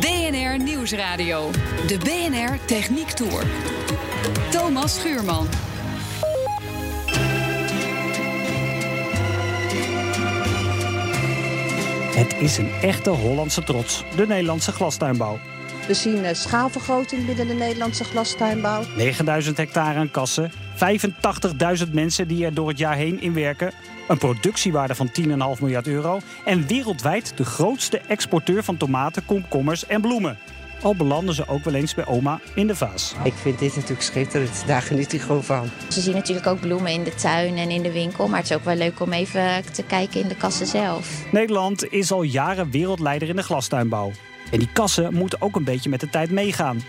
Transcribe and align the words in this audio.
BNR 0.00 0.62
Nieuwsradio. 0.62 1.50
De 1.86 1.98
BNR 1.98 2.58
Techniek 2.66 3.10
Tour. 3.10 3.42
Thomas 4.50 4.94
Schuurman. 4.98 5.46
Het 12.14 12.34
is 12.40 12.58
een 12.58 12.70
echte 12.82 13.10
Hollandse 13.10 13.62
trots, 13.64 14.04
de 14.16 14.26
Nederlandse 14.26 14.72
glastuinbouw. 14.72 15.38
We 15.86 15.94
zien 15.94 16.24
eh, 16.24 16.34
schaalvergroting 16.34 17.26
binnen 17.26 17.46
de 17.46 17.54
Nederlandse 17.54 18.04
glastuinbouw. 18.04 18.82
9000 18.96 19.56
hectare 19.56 19.98
aan 19.98 20.10
kassen, 20.10 20.52
85.000 21.86 21.92
mensen 21.92 22.28
die 22.28 22.44
er 22.44 22.54
door 22.54 22.68
het 22.68 22.78
jaar 22.78 22.96
heen 22.96 23.20
in 23.20 23.34
werken, 23.34 23.72
een 24.08 24.18
productiewaarde 24.18 24.94
van 24.94 25.10
10,5 25.20 25.24
miljard 25.60 25.86
euro 25.86 26.18
en 26.44 26.66
wereldwijd 26.66 27.32
de 27.36 27.44
grootste 27.44 27.98
exporteur 27.98 28.64
van 28.64 28.76
tomaten, 28.76 29.24
komkommers 29.24 29.86
en 29.86 30.00
bloemen. 30.00 30.38
Al 30.82 30.94
belanden 30.94 31.34
ze 31.34 31.48
ook 31.48 31.64
wel 31.64 31.74
eens 31.74 31.94
bij 31.94 32.06
oma 32.06 32.40
in 32.54 32.66
de 32.66 32.76
vaas. 32.76 33.14
Ik 33.24 33.32
vind 33.32 33.58
dit 33.58 33.74
natuurlijk 33.74 34.02
schitterend. 34.02 34.66
Daar 34.66 34.82
geniet 34.82 35.12
ik 35.12 35.20
gewoon 35.20 35.44
van. 35.44 35.70
Ze 35.88 36.00
zien 36.00 36.14
natuurlijk 36.14 36.46
ook 36.46 36.60
bloemen 36.60 36.92
in 36.92 37.04
de 37.04 37.14
tuin 37.14 37.56
en 37.56 37.70
in 37.70 37.82
de 37.82 37.92
winkel. 37.92 38.28
Maar 38.28 38.38
het 38.38 38.50
is 38.50 38.56
ook 38.56 38.64
wel 38.64 38.76
leuk 38.76 39.00
om 39.00 39.12
even 39.12 39.72
te 39.72 39.82
kijken 39.82 40.20
in 40.20 40.28
de 40.28 40.36
kassen 40.36 40.66
zelf. 40.66 41.32
Nederland 41.32 41.92
is 41.92 42.12
al 42.12 42.22
jaren 42.22 42.70
wereldleider 42.70 43.28
in 43.28 43.36
de 43.36 43.42
glastuinbouw. 43.42 44.10
En 44.50 44.58
die 44.58 44.68
kassen 44.72 45.14
moeten 45.14 45.42
ook 45.42 45.56
een 45.56 45.64
beetje 45.64 45.90
met 45.90 46.00
de 46.00 46.10
tijd 46.10 46.30
meegaan. 46.30 46.82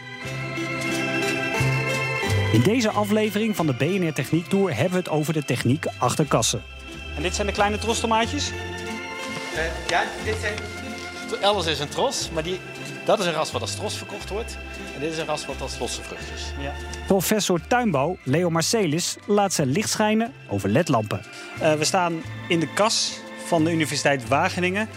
In 2.52 2.62
deze 2.62 2.90
aflevering 2.90 3.56
van 3.56 3.68
de 3.68 3.74
BNR 3.74 4.14
Techniek 4.14 4.46
Tour 4.48 4.76
hebben 4.76 4.92
we 4.92 4.98
het 4.98 5.10
over 5.10 5.34
de 5.34 5.46
techniek 5.46 5.86
achter 5.98 6.26
kassen. 6.26 6.62
En 7.16 7.22
dit 7.22 7.36
zijn 7.36 7.48
de 7.48 7.54
kleine 7.54 7.78
trostomaatjes? 7.78 8.52
Uh, 8.52 9.88
ja, 9.88 10.04
dit 10.26 10.36
zijn... 10.42 10.54
Alles 11.42 11.66
is 11.66 11.80
een 11.80 11.90
tros, 11.90 12.30
maar 12.34 12.44
die, 12.44 12.60
dat 13.06 13.20
is 13.20 13.26
een 13.26 13.34
ras 13.34 13.52
wat 13.52 13.62
als 13.62 13.76
tros 13.76 13.98
verkocht 13.98 14.30
wordt. 14.30 14.58
En 14.96 15.00
dit 15.00 15.12
is 15.12 15.18
een 15.18 15.26
ras 15.26 15.46
wat 15.46 15.62
als 15.62 15.80
losse 15.80 16.02
vruchtjes. 16.02 16.42
Ja. 16.60 16.74
Professor 17.08 17.62
tuinbouw 17.68 18.18
Leo 18.24 18.50
Marcelis 18.50 19.18
laat 19.26 19.54
zijn 19.54 19.72
licht 19.72 19.90
schijnen 19.90 20.34
over 20.48 20.70
ledlampen. 20.70 21.22
Uh, 21.62 21.74
we 21.74 21.84
staan 21.84 22.22
in 22.48 22.60
de 22.60 22.74
kas 22.74 23.20
van 23.46 23.64
de 23.64 23.72
Universiteit 23.72 24.28
Wageningen. 24.28 24.90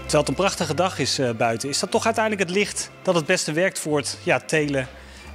Terwijl 0.00 0.20
het 0.20 0.28
een 0.28 0.34
prachtige 0.34 0.74
dag 0.74 0.98
is 0.98 1.18
uh, 1.18 1.30
buiten, 1.30 1.68
is 1.68 1.78
dat 1.78 1.90
toch 1.90 2.04
uiteindelijk 2.04 2.48
het 2.48 2.56
licht 2.56 2.90
dat 3.02 3.14
het 3.14 3.26
beste 3.26 3.52
werkt 3.52 3.78
voor 3.78 3.96
het 3.96 4.18
ja, 4.22 4.38
telen 4.38 4.88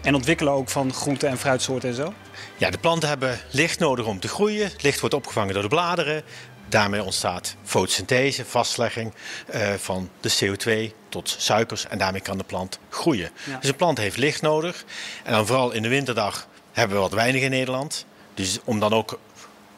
en 0.05 0.15
ontwikkelen 0.15 0.53
ook 0.53 0.69
van 0.69 0.93
groenten 0.93 1.29
en 1.29 1.37
fruitsoorten 1.37 1.89
en 1.89 1.95
zo? 1.95 2.13
Ja, 2.57 2.69
de 2.69 2.77
planten 2.77 3.09
hebben 3.09 3.39
licht 3.51 3.79
nodig 3.79 4.05
om 4.05 4.19
te 4.19 4.27
groeien. 4.27 4.67
Het 4.67 4.83
licht 4.83 4.99
wordt 4.99 5.15
opgevangen 5.15 5.53
door 5.53 5.63
de 5.63 5.69
bladeren. 5.69 6.23
Daarmee 6.69 7.03
ontstaat 7.03 7.55
fotosynthese, 7.63 8.45
vastlegging 8.45 9.13
uh, 9.55 9.73
van 9.73 10.09
de 10.19 10.31
CO2 10.31 10.93
tot 11.09 11.35
suikers. 11.37 11.87
En 11.87 11.97
daarmee 11.97 12.21
kan 12.21 12.37
de 12.37 12.43
plant 12.43 12.79
groeien. 12.89 13.29
Ja. 13.43 13.57
Dus 13.59 13.69
een 13.69 13.75
plant 13.75 13.97
heeft 13.97 14.17
licht 14.17 14.41
nodig. 14.41 14.85
En 15.23 15.31
dan 15.31 15.45
vooral 15.45 15.71
in 15.71 15.81
de 15.81 15.89
winterdag 15.89 16.47
hebben 16.71 16.95
we 16.95 17.03
wat 17.03 17.13
weinig 17.13 17.41
in 17.41 17.49
Nederland. 17.49 18.05
Dus 18.33 18.59
om 18.63 18.79
dan 18.79 18.93
ook 18.93 19.19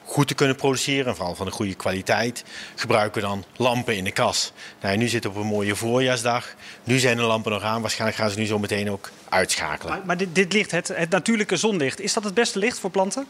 goed 0.07 0.27
te 0.27 0.33
kunnen 0.33 0.55
produceren, 0.55 1.05
en 1.05 1.15
vooral 1.15 1.35
van 1.35 1.45
een 1.45 1.51
goede 1.51 1.75
kwaliteit, 1.75 2.43
gebruiken 2.75 3.21
we 3.21 3.27
dan 3.27 3.43
lampen 3.55 3.95
in 3.95 4.03
de 4.03 4.11
kas. 4.11 4.51
Nou, 4.81 4.97
nu 4.97 5.07
zitten 5.07 5.31
we 5.31 5.37
op 5.37 5.43
een 5.43 5.49
mooie 5.49 5.75
voorjaarsdag. 5.75 6.55
Nu 6.83 6.99
zijn 6.99 7.17
de 7.17 7.23
lampen 7.23 7.51
nog 7.51 7.63
aan. 7.63 7.81
Waarschijnlijk 7.81 8.19
gaan 8.19 8.29
ze 8.29 8.39
nu 8.39 8.45
zo 8.45 8.59
meteen 8.59 8.91
ook 8.91 9.09
uitschakelen. 9.29 9.93
Maar, 9.93 10.05
maar 10.05 10.17
dit, 10.17 10.35
dit, 10.35 10.53
licht, 10.53 10.71
het, 10.71 10.87
het, 10.87 11.09
natuurlijke 11.09 11.55
zonlicht, 11.55 11.99
is 11.99 12.13
dat 12.13 12.23
het 12.23 12.33
beste 12.33 12.59
licht 12.59 12.79
voor 12.79 12.89
planten? 12.89 13.27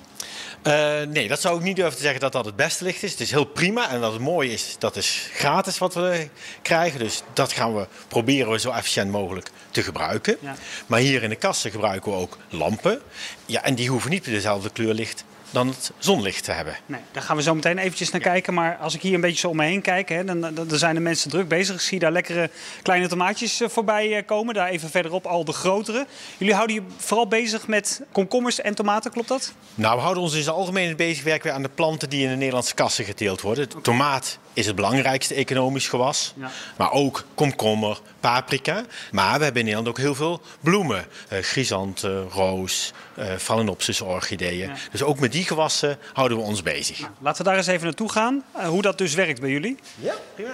Uh, 0.64 1.02
nee, 1.02 1.28
dat 1.28 1.42
zou 1.42 1.58
ik 1.58 1.64
niet 1.64 1.76
durven 1.76 1.96
te 1.96 2.02
zeggen 2.02 2.20
dat 2.20 2.32
dat 2.32 2.46
het 2.46 2.56
beste 2.56 2.84
licht 2.84 3.04
is. 3.04 3.12
Het 3.12 3.20
is 3.20 3.32
heel 3.32 3.46
prima 3.46 3.90
en 3.90 4.00
wat 4.00 4.12
het 4.12 4.22
mooie 4.22 4.52
is, 4.52 4.76
dat 4.80 4.96
is 4.96 5.30
gratis 5.34 5.78
wat 5.78 5.94
we 5.94 6.30
krijgen. 6.62 7.00
Dus 7.00 7.24
dat 7.34 7.54
gaan 7.54 7.76
we 7.76 7.88
proberen 8.08 8.52
we 8.52 8.60
zo 8.60 8.72
efficiënt 8.72 9.12
mogelijk 9.12 9.50
te 9.72 9.84
gebruiken. 9.84 10.38
Ja. 10.40 10.56
Maar 10.88 11.00
hier 11.00 11.24
in 11.24 11.30
de 11.30 11.36
kassen 11.36 11.72
gebruiken 11.72 12.12
we 12.12 12.18
ook 12.18 12.38
lampen. 12.50 13.02
Ja, 13.46 13.64
en 13.64 13.76
die 13.76 13.90
hoeven 13.90 14.10
niet 14.10 14.26
dezelfde 14.26 14.70
kleur 14.70 14.94
licht 14.94 15.24
dan 15.52 15.68
het 15.68 15.92
zonlicht 15.98 16.44
te 16.44 16.52
hebben. 16.52 16.78
Nee, 16.86 17.02
daar 17.12 17.24
gaan 17.24 17.36
we 17.36 17.42
zo 17.42 17.56
meteen 17.56 17.78
eventjes 17.78 18.12
naar 18.12 18.22
kijken. 18.22 18.54
Maar 18.54 18.78
als 18.78 18.96
ik 18.96 19.02
hier 19.02 19.14
een 19.14 19.22
beetje 19.22 19.40
zo 19.40 19.50
om 19.50 19.56
me 19.56 19.66
heen 19.66 19.82
kijk, 19.82 20.10
hè, 20.10 20.24
dan, 20.24 20.42
dan, 20.42 20.68
zijn 20.70 20.96
de 20.96 21.02
mensen 21.02 21.30
druk 21.30 21.48
bezig. 21.48 21.76
Ik 21.76 21.82
zie 21.82 22.00
daar 22.00 22.12
lekkere 22.12 22.50
kleine 22.82 23.08
tomaatjes 23.08 23.62
eh, 23.62 23.70
voorbij 23.70 24.24
komen. 24.24 24.54
Daar 24.54 24.68
even 24.68 24.90
verderop 24.90 25.26
al 25.26 25.46
de 25.46 25.54
grotere. 25.54 26.06
Jullie 26.38 26.54
houden 26.54 26.76
je 26.76 26.82
vooral 26.98 27.28
bezig 27.28 27.68
met 27.68 28.02
komkommers 28.12 28.62
en 28.62 28.76
tomaten, 28.76 29.12
klopt 29.12 29.28
dat? 29.28 29.54
Nou, 29.76 29.96
we 29.96 30.02
houden 30.02 30.24
ons 30.24 30.34
in 30.34 30.40
het 30.40 30.50
algemeen 30.50 30.96
bezig 30.96 31.24
werken 31.24 31.54
aan 31.54 31.62
de 31.62 31.70
planten 31.76 32.10
die 32.10 32.24
in 32.24 32.30
de 32.30 32.36
Nederlandse 32.36 32.74
kassen 32.74 33.06
geteeld 33.06 33.42
worden. 33.42 33.70
De 33.70 33.82
tomaat 33.82 34.40
is 34.58 34.66
het 34.66 34.76
belangrijkste 34.76 35.34
economisch 35.34 35.88
gewas. 35.88 36.34
Ja. 36.36 36.52
Maar 36.78 36.92
ook 36.92 37.26
komkommer, 37.36 38.00
paprika. 38.20 38.86
Maar 39.12 39.38
we 39.38 39.44
hebben 39.44 39.62
in 39.62 39.68
Nederland 39.68 39.88
ook 39.88 39.98
heel 39.98 40.16
veel 40.16 40.42
bloemen. 40.60 41.06
Uh, 41.34 41.40
chrysanten, 41.40 42.30
roos, 42.30 42.94
uh, 43.20 43.36
phalaenopsis 43.38 44.02
orchideeën. 44.02 44.68
Ja. 44.68 44.76
Dus 44.92 45.04
ook 45.04 45.20
met 45.20 45.32
die 45.32 45.44
gewassen 45.44 45.98
houden 46.14 46.38
we 46.38 46.44
ons 46.44 46.64
bezig. 46.64 47.00
Nou, 47.00 47.12
laten 47.20 47.44
we 47.44 47.50
daar 47.50 47.58
eens 47.58 47.68
even 47.68 47.86
naartoe 47.86 48.12
gaan. 48.12 48.44
Uh, 48.58 48.68
hoe 48.68 48.82
dat 48.82 48.98
dus 48.98 49.14
werkt 49.14 49.42
bij 49.42 49.50
jullie. 49.50 49.78
Ja, 49.96 50.14
prima. 50.36 50.54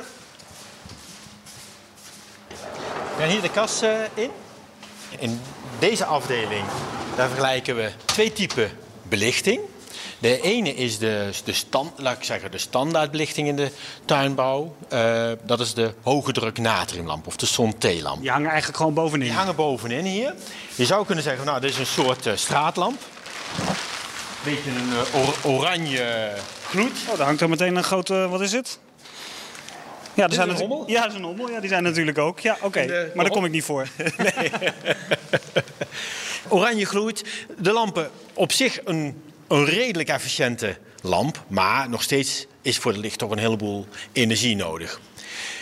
We 3.15 3.19
gaan 3.19 3.29
hier 3.29 3.41
de 3.41 3.51
kas 3.51 3.81
in. 4.13 4.31
In 5.19 5.41
deze 5.79 6.05
afdeling 6.05 6.65
daar 7.15 7.27
vergelijken 7.27 7.75
we 7.75 7.91
twee 8.05 8.33
typen 8.33 8.71
belichting. 9.03 9.59
De 10.19 10.41
ene 10.41 10.75
is 10.75 10.97
de, 10.97 11.29
de, 11.43 11.53
stand, 11.53 11.91
laat 11.99 12.17
ik 12.17 12.23
zeggen, 12.23 12.51
de 12.51 12.57
standaardbelichting 12.57 13.47
in 13.47 13.55
de 13.55 13.71
tuinbouw. 14.05 14.75
Uh, 14.93 15.31
dat 15.43 15.59
is 15.59 15.73
de 15.73 15.93
hoge 16.01 16.31
druk 16.31 16.57
natriumlamp 16.57 17.27
of 17.27 17.35
de 17.35 17.45
Sonté-lamp. 17.45 18.21
Die 18.21 18.31
hangen 18.31 18.49
eigenlijk 18.49 18.77
gewoon 18.77 18.93
bovenin? 18.93 19.27
Die 19.27 19.37
hangen 19.37 19.55
bovenin 19.55 20.05
hier. 20.05 20.33
Je 20.75 20.85
zou 20.85 21.05
kunnen 21.05 21.23
zeggen, 21.23 21.45
nou, 21.45 21.59
dit 21.59 21.69
is 21.69 21.77
een 21.77 21.85
soort 21.85 22.25
uh, 22.25 22.33
straatlamp. 22.35 23.01
Beetje 24.43 24.69
een 24.69 24.89
uh, 24.89 25.25
or 25.25 25.51
oranje 25.51 26.31
gloed. 26.69 26.91
Oh, 27.09 27.17
daar 27.17 27.25
hangt 27.25 27.41
er 27.41 27.49
meteen 27.49 27.75
een 27.75 27.83
grote, 27.83 28.27
wat 28.29 28.41
is 28.41 28.51
het? 28.51 28.79
Ja, 30.13 30.27
er 30.27 30.33
zijn 30.33 30.49
een 30.49 30.55
hommel? 30.55 30.83
Ja, 30.87 31.01
dat 31.01 31.11
is 31.11 31.17
een 31.17 31.23
hommel. 31.23 31.49
Ja, 31.49 31.59
die 31.59 31.69
zijn 31.69 31.83
natuurlijk 31.83 32.17
ook. 32.17 32.39
Ja, 32.39 32.53
oké. 32.55 32.65
Okay. 32.65 32.87
Maar 32.87 33.25
daar 33.25 33.33
kom 33.33 33.45
ik 33.45 33.51
niet 33.51 33.63
voor. 33.63 33.87
nee. 34.17 34.51
Oranje 36.47 36.85
gloeit. 36.85 37.23
De 37.57 37.71
lampen 37.71 38.09
op 38.33 38.51
zich 38.51 38.79
een 38.85 39.21
een 39.53 39.65
redelijk 39.65 40.09
efficiënte 40.09 40.77
lamp, 41.01 41.43
maar 41.47 41.89
nog 41.89 42.01
steeds 42.01 42.45
is 42.61 42.77
voor 42.77 42.91
het 42.91 43.01
licht 43.01 43.17
toch 43.17 43.31
een 43.31 43.37
heleboel 43.37 43.87
energie 44.11 44.55
nodig. 44.55 44.99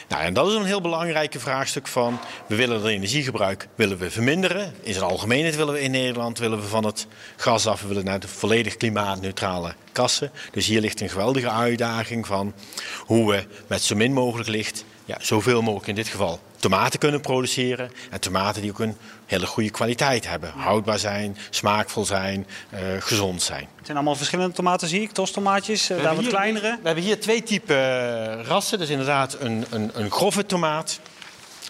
Nou, 0.07 0.23
en 0.23 0.33
dat 0.33 0.47
is 0.47 0.53
een 0.53 0.65
heel 0.65 0.81
belangrijk 0.81 1.35
vraagstuk 1.37 1.87
van, 1.87 2.19
we 2.47 2.55
willen 2.55 2.75
het 2.75 2.85
energiegebruik 2.85 3.67
willen 3.75 3.97
we 3.97 4.11
verminderen. 4.11 4.73
In 4.81 4.93
zijn 4.93 5.05
algemeenheid 5.05 5.55
willen 5.55 5.73
we 5.73 5.81
in 5.81 5.91
Nederland 5.91 6.39
willen 6.39 6.61
we 6.61 6.67
van 6.67 6.85
het 6.85 7.07
gas 7.35 7.67
af, 7.67 7.81
we 7.81 7.87
willen 7.87 8.05
naar 8.05 8.19
de 8.19 8.27
volledig 8.27 8.77
klimaatneutrale 8.77 9.73
kassen. 9.91 10.31
Dus 10.51 10.67
hier 10.67 10.81
ligt 10.81 11.01
een 11.01 11.09
geweldige 11.09 11.49
uitdaging 11.49 12.27
van 12.27 12.53
hoe 12.99 13.31
we 13.31 13.45
met 13.67 13.81
zo 13.81 13.95
min 13.95 14.13
mogelijk 14.13 14.49
licht, 14.49 14.85
ja, 15.05 15.17
zoveel 15.21 15.61
mogelijk 15.61 15.87
in 15.87 15.95
dit 15.95 16.07
geval 16.07 16.39
tomaten 16.61 16.99
kunnen 16.99 17.21
produceren. 17.21 17.91
En 18.09 18.19
tomaten 18.19 18.61
die 18.61 18.71
ook 18.71 18.79
een 18.79 18.97
hele 19.25 19.45
goede 19.45 19.69
kwaliteit 19.69 20.27
hebben. 20.27 20.51
Houdbaar 20.55 20.99
zijn, 20.99 21.37
smaakvol 21.49 22.05
zijn, 22.05 22.47
uh, 22.73 22.79
gezond 22.99 23.41
zijn. 23.41 23.67
Het 23.75 23.85
zijn 23.85 23.97
allemaal 23.97 24.15
verschillende 24.15 24.53
tomaten, 24.53 24.87
zie 24.87 25.01
ik. 25.01 25.11
Tostomaatjes, 25.11 25.91
uh, 25.91 26.03
daar 26.03 26.15
wat 26.15 26.27
kleinere. 26.27 26.77
We 26.81 26.85
hebben 26.85 27.03
hier 27.03 27.19
twee 27.19 27.43
typen 27.43 27.75
uh, 27.75 28.45
rassen. 28.45 28.79
Dus 28.79 28.89
inderdaad 28.89 29.37
een, 29.39 29.65
een, 29.69 29.91
een 29.93 30.11
grove 30.11 30.45
tomaat, 30.45 30.99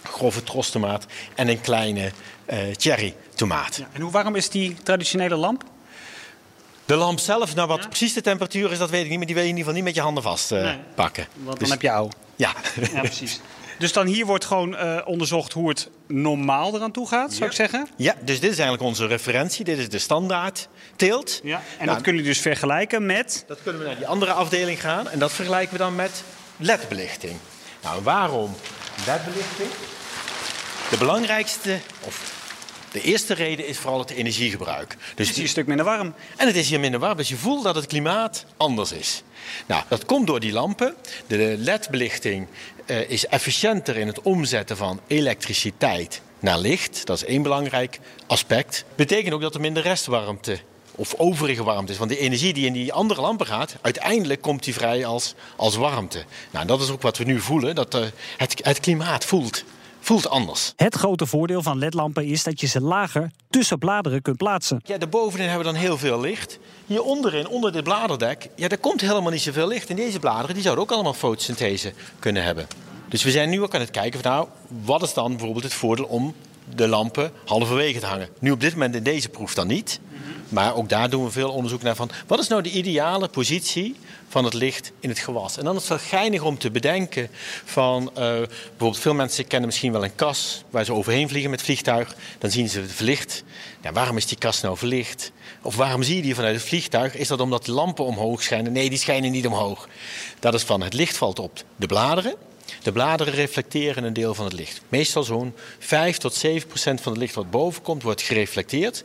grove 0.02 0.42
trostomaat 0.42 1.06
en 1.34 1.48
een 1.48 1.60
kleine 1.60 2.12
cherry 2.76 3.14
tomaat. 3.34 3.76
Ja, 3.76 3.86
en 3.92 4.00
hoe 4.00 4.10
warm 4.10 4.34
is 4.34 4.50
die 4.50 4.74
traditionele 4.82 5.36
lamp? 5.36 5.64
De 6.84 6.94
lamp 6.94 7.18
zelf, 7.18 7.54
nou 7.54 7.68
wat 7.68 7.82
ja? 7.82 7.88
precies 7.88 8.12
de 8.12 8.20
temperatuur 8.20 8.72
is, 8.72 8.78
dat 8.78 8.90
weet 8.90 9.04
ik 9.04 9.08
niet. 9.08 9.18
Maar 9.18 9.26
die 9.26 9.34
wil 9.34 9.44
je 9.44 9.50
in 9.50 9.56
ieder 9.56 9.72
geval 9.72 9.84
niet 9.84 9.94
met 9.94 9.94
je 9.94 10.00
handen 10.00 10.22
vastpakken. 10.22 11.26
Nee, 11.34 11.44
want 11.44 11.46
dan 11.46 11.54
dus, 11.58 11.70
heb 11.70 11.82
je 11.82 11.90
ouw. 11.90 12.08
Ja. 12.36 12.52
ja, 12.92 13.00
precies. 13.00 13.40
Dus 13.82 13.92
dan 13.92 14.06
hier 14.06 14.26
wordt 14.26 14.44
gewoon 14.44 14.74
uh, 14.74 14.98
onderzocht 15.04 15.52
hoe 15.52 15.68
het 15.68 15.88
normaal 16.06 16.74
eraan 16.74 16.92
toe 16.92 17.08
gaat, 17.08 17.32
zou 17.32 17.50
ik 17.50 17.56
zeggen? 17.56 17.88
Ja, 17.96 18.14
dus 18.20 18.40
dit 18.40 18.50
is 18.50 18.58
eigenlijk 18.58 18.82
onze 18.82 19.06
referentie. 19.06 19.64
Dit 19.64 19.78
is 19.78 19.88
de 19.88 19.98
standaard 19.98 20.68
teelt. 20.96 21.40
Ja, 21.42 21.56
en 21.56 21.62
nou, 21.84 21.88
dat 21.88 22.00
kunnen 22.02 22.22
jullie 22.22 22.36
dus 22.36 22.42
vergelijken 22.42 23.06
met? 23.06 23.44
Dat 23.46 23.58
kunnen 23.62 23.80
we 23.80 23.86
naar 23.86 23.96
die 23.96 24.06
andere 24.06 24.32
afdeling 24.32 24.80
gaan. 24.80 25.08
En 25.08 25.18
dat 25.18 25.32
vergelijken 25.32 25.72
we 25.72 25.78
dan 25.78 25.94
met 25.94 26.24
ledbelichting. 26.56 27.36
Nou, 27.82 28.02
waarom 28.02 28.54
ledbelichting? 29.06 29.68
De 30.90 30.98
belangrijkste, 30.98 31.78
of 32.00 32.40
de 32.92 33.02
eerste 33.02 33.34
reden 33.34 33.66
is 33.66 33.78
vooral 33.78 33.98
het 33.98 34.10
energiegebruik. 34.10 34.96
Dus 35.14 35.28
het 35.28 35.36
is 35.36 35.42
een 35.42 35.48
stuk 35.48 35.66
minder 35.66 35.86
warm. 35.86 36.14
En 36.36 36.46
het 36.46 36.56
is 36.56 36.68
hier 36.68 36.80
minder 36.80 37.00
warm, 37.00 37.16
dus 37.16 37.28
je 37.28 37.36
voelt 37.36 37.64
dat 37.64 37.74
het 37.74 37.86
klimaat 37.86 38.44
anders 38.56 38.92
is. 38.92 39.22
Nou, 39.66 39.82
dat 39.88 40.04
komt 40.04 40.26
door 40.26 40.40
die 40.40 40.52
lampen. 40.52 40.94
De 41.26 41.54
LED-belichting 41.58 42.46
uh, 42.86 43.10
is 43.10 43.26
efficiënter 43.26 43.96
in 43.96 44.06
het 44.06 44.22
omzetten 44.22 44.76
van 44.76 45.00
elektriciteit 45.06 46.20
naar 46.38 46.58
licht. 46.58 47.06
Dat 47.06 47.16
is 47.16 47.24
één 47.24 47.42
belangrijk 47.42 48.00
aspect. 48.26 48.84
Betekent 48.94 49.34
ook 49.34 49.40
dat 49.40 49.54
er 49.54 49.60
minder 49.60 49.82
restwarmte 49.82 50.58
of 50.94 51.14
overige 51.16 51.62
warmte 51.62 51.92
is. 51.92 51.98
Want 51.98 52.10
die 52.10 52.18
energie 52.18 52.52
die 52.52 52.66
in 52.66 52.72
die 52.72 52.92
andere 52.92 53.20
lampen 53.20 53.46
gaat, 53.46 53.76
uiteindelijk 53.80 54.40
komt 54.40 54.64
die 54.64 54.74
vrij 54.74 55.06
als, 55.06 55.34
als 55.56 55.76
warmte. 55.76 56.24
Nou, 56.50 56.66
dat 56.66 56.80
is 56.80 56.90
ook 56.90 57.02
wat 57.02 57.18
we 57.18 57.24
nu 57.24 57.40
voelen, 57.40 57.74
dat 57.74 57.94
uh, 57.94 58.04
het, 58.36 58.60
het 58.62 58.80
klimaat 58.80 59.24
voelt 59.24 59.64
voelt 60.02 60.28
anders. 60.28 60.72
Het 60.76 60.94
grote 60.94 61.26
voordeel 61.26 61.62
van 61.62 61.78
ledlampen 61.78 62.24
is 62.24 62.42
dat 62.42 62.60
je 62.60 62.66
ze 62.66 62.80
lager 62.80 63.30
tussen 63.50 63.78
bladeren 63.78 64.22
kunt 64.22 64.36
plaatsen. 64.36 64.80
Ja, 64.84 64.98
daarbovenin 64.98 65.48
hebben 65.48 65.66
we 65.66 65.72
dan 65.72 65.82
heel 65.82 65.98
veel 65.98 66.20
licht. 66.20 66.58
Hier 66.86 67.02
onderin, 67.02 67.48
onder 67.48 67.72
dit 67.72 67.84
bladerdek, 67.84 68.48
ja, 68.56 68.68
daar 68.68 68.78
komt 68.78 69.00
helemaal 69.00 69.30
niet 69.30 69.40
zoveel 69.40 69.68
licht. 69.68 69.90
En 69.90 69.96
deze 69.96 70.18
bladeren 70.18 70.54
die 70.54 70.62
zouden 70.62 70.84
ook 70.84 70.92
allemaal 70.92 71.14
fotosynthese 71.14 71.92
kunnen 72.18 72.44
hebben. 72.44 72.66
Dus 73.08 73.22
we 73.22 73.30
zijn 73.30 73.50
nu 73.50 73.62
ook 73.62 73.74
aan 73.74 73.80
het 73.80 73.90
kijken 73.90 74.20
van 74.20 74.30
nou, 74.30 74.48
wat 74.84 75.02
is 75.02 75.14
dan 75.14 75.30
bijvoorbeeld 75.30 75.64
het 75.64 75.74
voordeel 75.74 76.06
om 76.06 76.34
de 76.74 76.88
lampen 76.88 77.32
halverwege 77.44 78.00
te 78.00 78.06
hangen. 78.06 78.28
Nu 78.38 78.50
op 78.50 78.60
dit 78.60 78.72
moment 78.72 78.94
in 78.94 79.02
deze 79.02 79.28
proef 79.28 79.54
dan 79.54 79.66
niet. 79.66 80.00
Maar 80.48 80.74
ook 80.74 80.88
daar 80.88 81.10
doen 81.10 81.24
we 81.24 81.30
veel 81.30 81.50
onderzoek 81.50 81.82
naar 81.82 81.96
van 81.96 82.10
wat 82.26 82.38
is 82.38 82.48
nou 82.48 82.62
de 82.62 82.70
ideale 82.70 83.28
positie 83.28 83.96
van 84.32 84.44
het 84.44 84.54
licht 84.54 84.92
in 85.00 85.08
het 85.08 85.18
gewas. 85.18 85.56
En 85.56 85.64
dan 85.64 85.74
is 85.76 85.80
het 85.80 85.88
wel 85.88 86.20
geinig 86.20 86.42
om 86.42 86.58
te 86.58 86.70
bedenken 86.70 87.28
van 87.64 88.02
uh, 88.02 88.14
bijvoorbeeld 88.14 88.98
veel 88.98 89.14
mensen 89.14 89.46
kennen 89.46 89.68
misschien 89.68 89.92
wel 89.92 90.04
een 90.04 90.14
kas 90.14 90.64
waar 90.70 90.84
ze 90.84 90.92
overheen 90.92 91.28
vliegen 91.28 91.50
met 91.50 91.62
vliegtuig. 91.62 92.14
Dan 92.38 92.50
zien 92.50 92.68
ze 92.68 92.80
het 92.80 92.92
verlicht. 92.92 93.44
Ja, 93.82 93.92
waarom 93.92 94.16
is 94.16 94.26
die 94.26 94.38
kas 94.38 94.60
nou 94.60 94.76
verlicht? 94.76 95.32
Of 95.62 95.76
waarom 95.76 96.02
zie 96.02 96.16
je 96.16 96.22
die 96.22 96.34
vanuit 96.34 96.54
het 96.54 96.64
vliegtuig? 96.64 97.16
Is 97.16 97.28
dat 97.28 97.40
omdat 97.40 97.64
de 97.64 97.72
lampen 97.72 98.04
omhoog 98.04 98.42
schijnen? 98.42 98.72
Nee, 98.72 98.88
die 98.88 98.98
schijnen 98.98 99.30
niet 99.30 99.46
omhoog. 99.46 99.88
Dat 100.38 100.54
is 100.54 100.62
van 100.62 100.82
het 100.82 100.94
licht 100.94 101.16
valt 101.16 101.38
op 101.38 101.62
de 101.76 101.86
bladeren. 101.86 102.34
De 102.82 102.92
bladeren 102.92 103.34
reflecteren 103.34 104.04
een 104.04 104.12
deel 104.12 104.34
van 104.34 104.44
het 104.44 104.54
licht. 104.54 104.80
Meestal 104.88 105.22
zo'n 105.22 105.54
5 105.78 106.16
tot 106.16 106.34
7 106.34 106.68
procent 106.68 107.00
van 107.00 107.12
het 107.12 107.20
licht 107.20 107.34
wat 107.34 107.50
boven 107.50 107.82
komt, 107.82 108.02
wordt 108.02 108.22
gereflecteerd. 108.22 109.04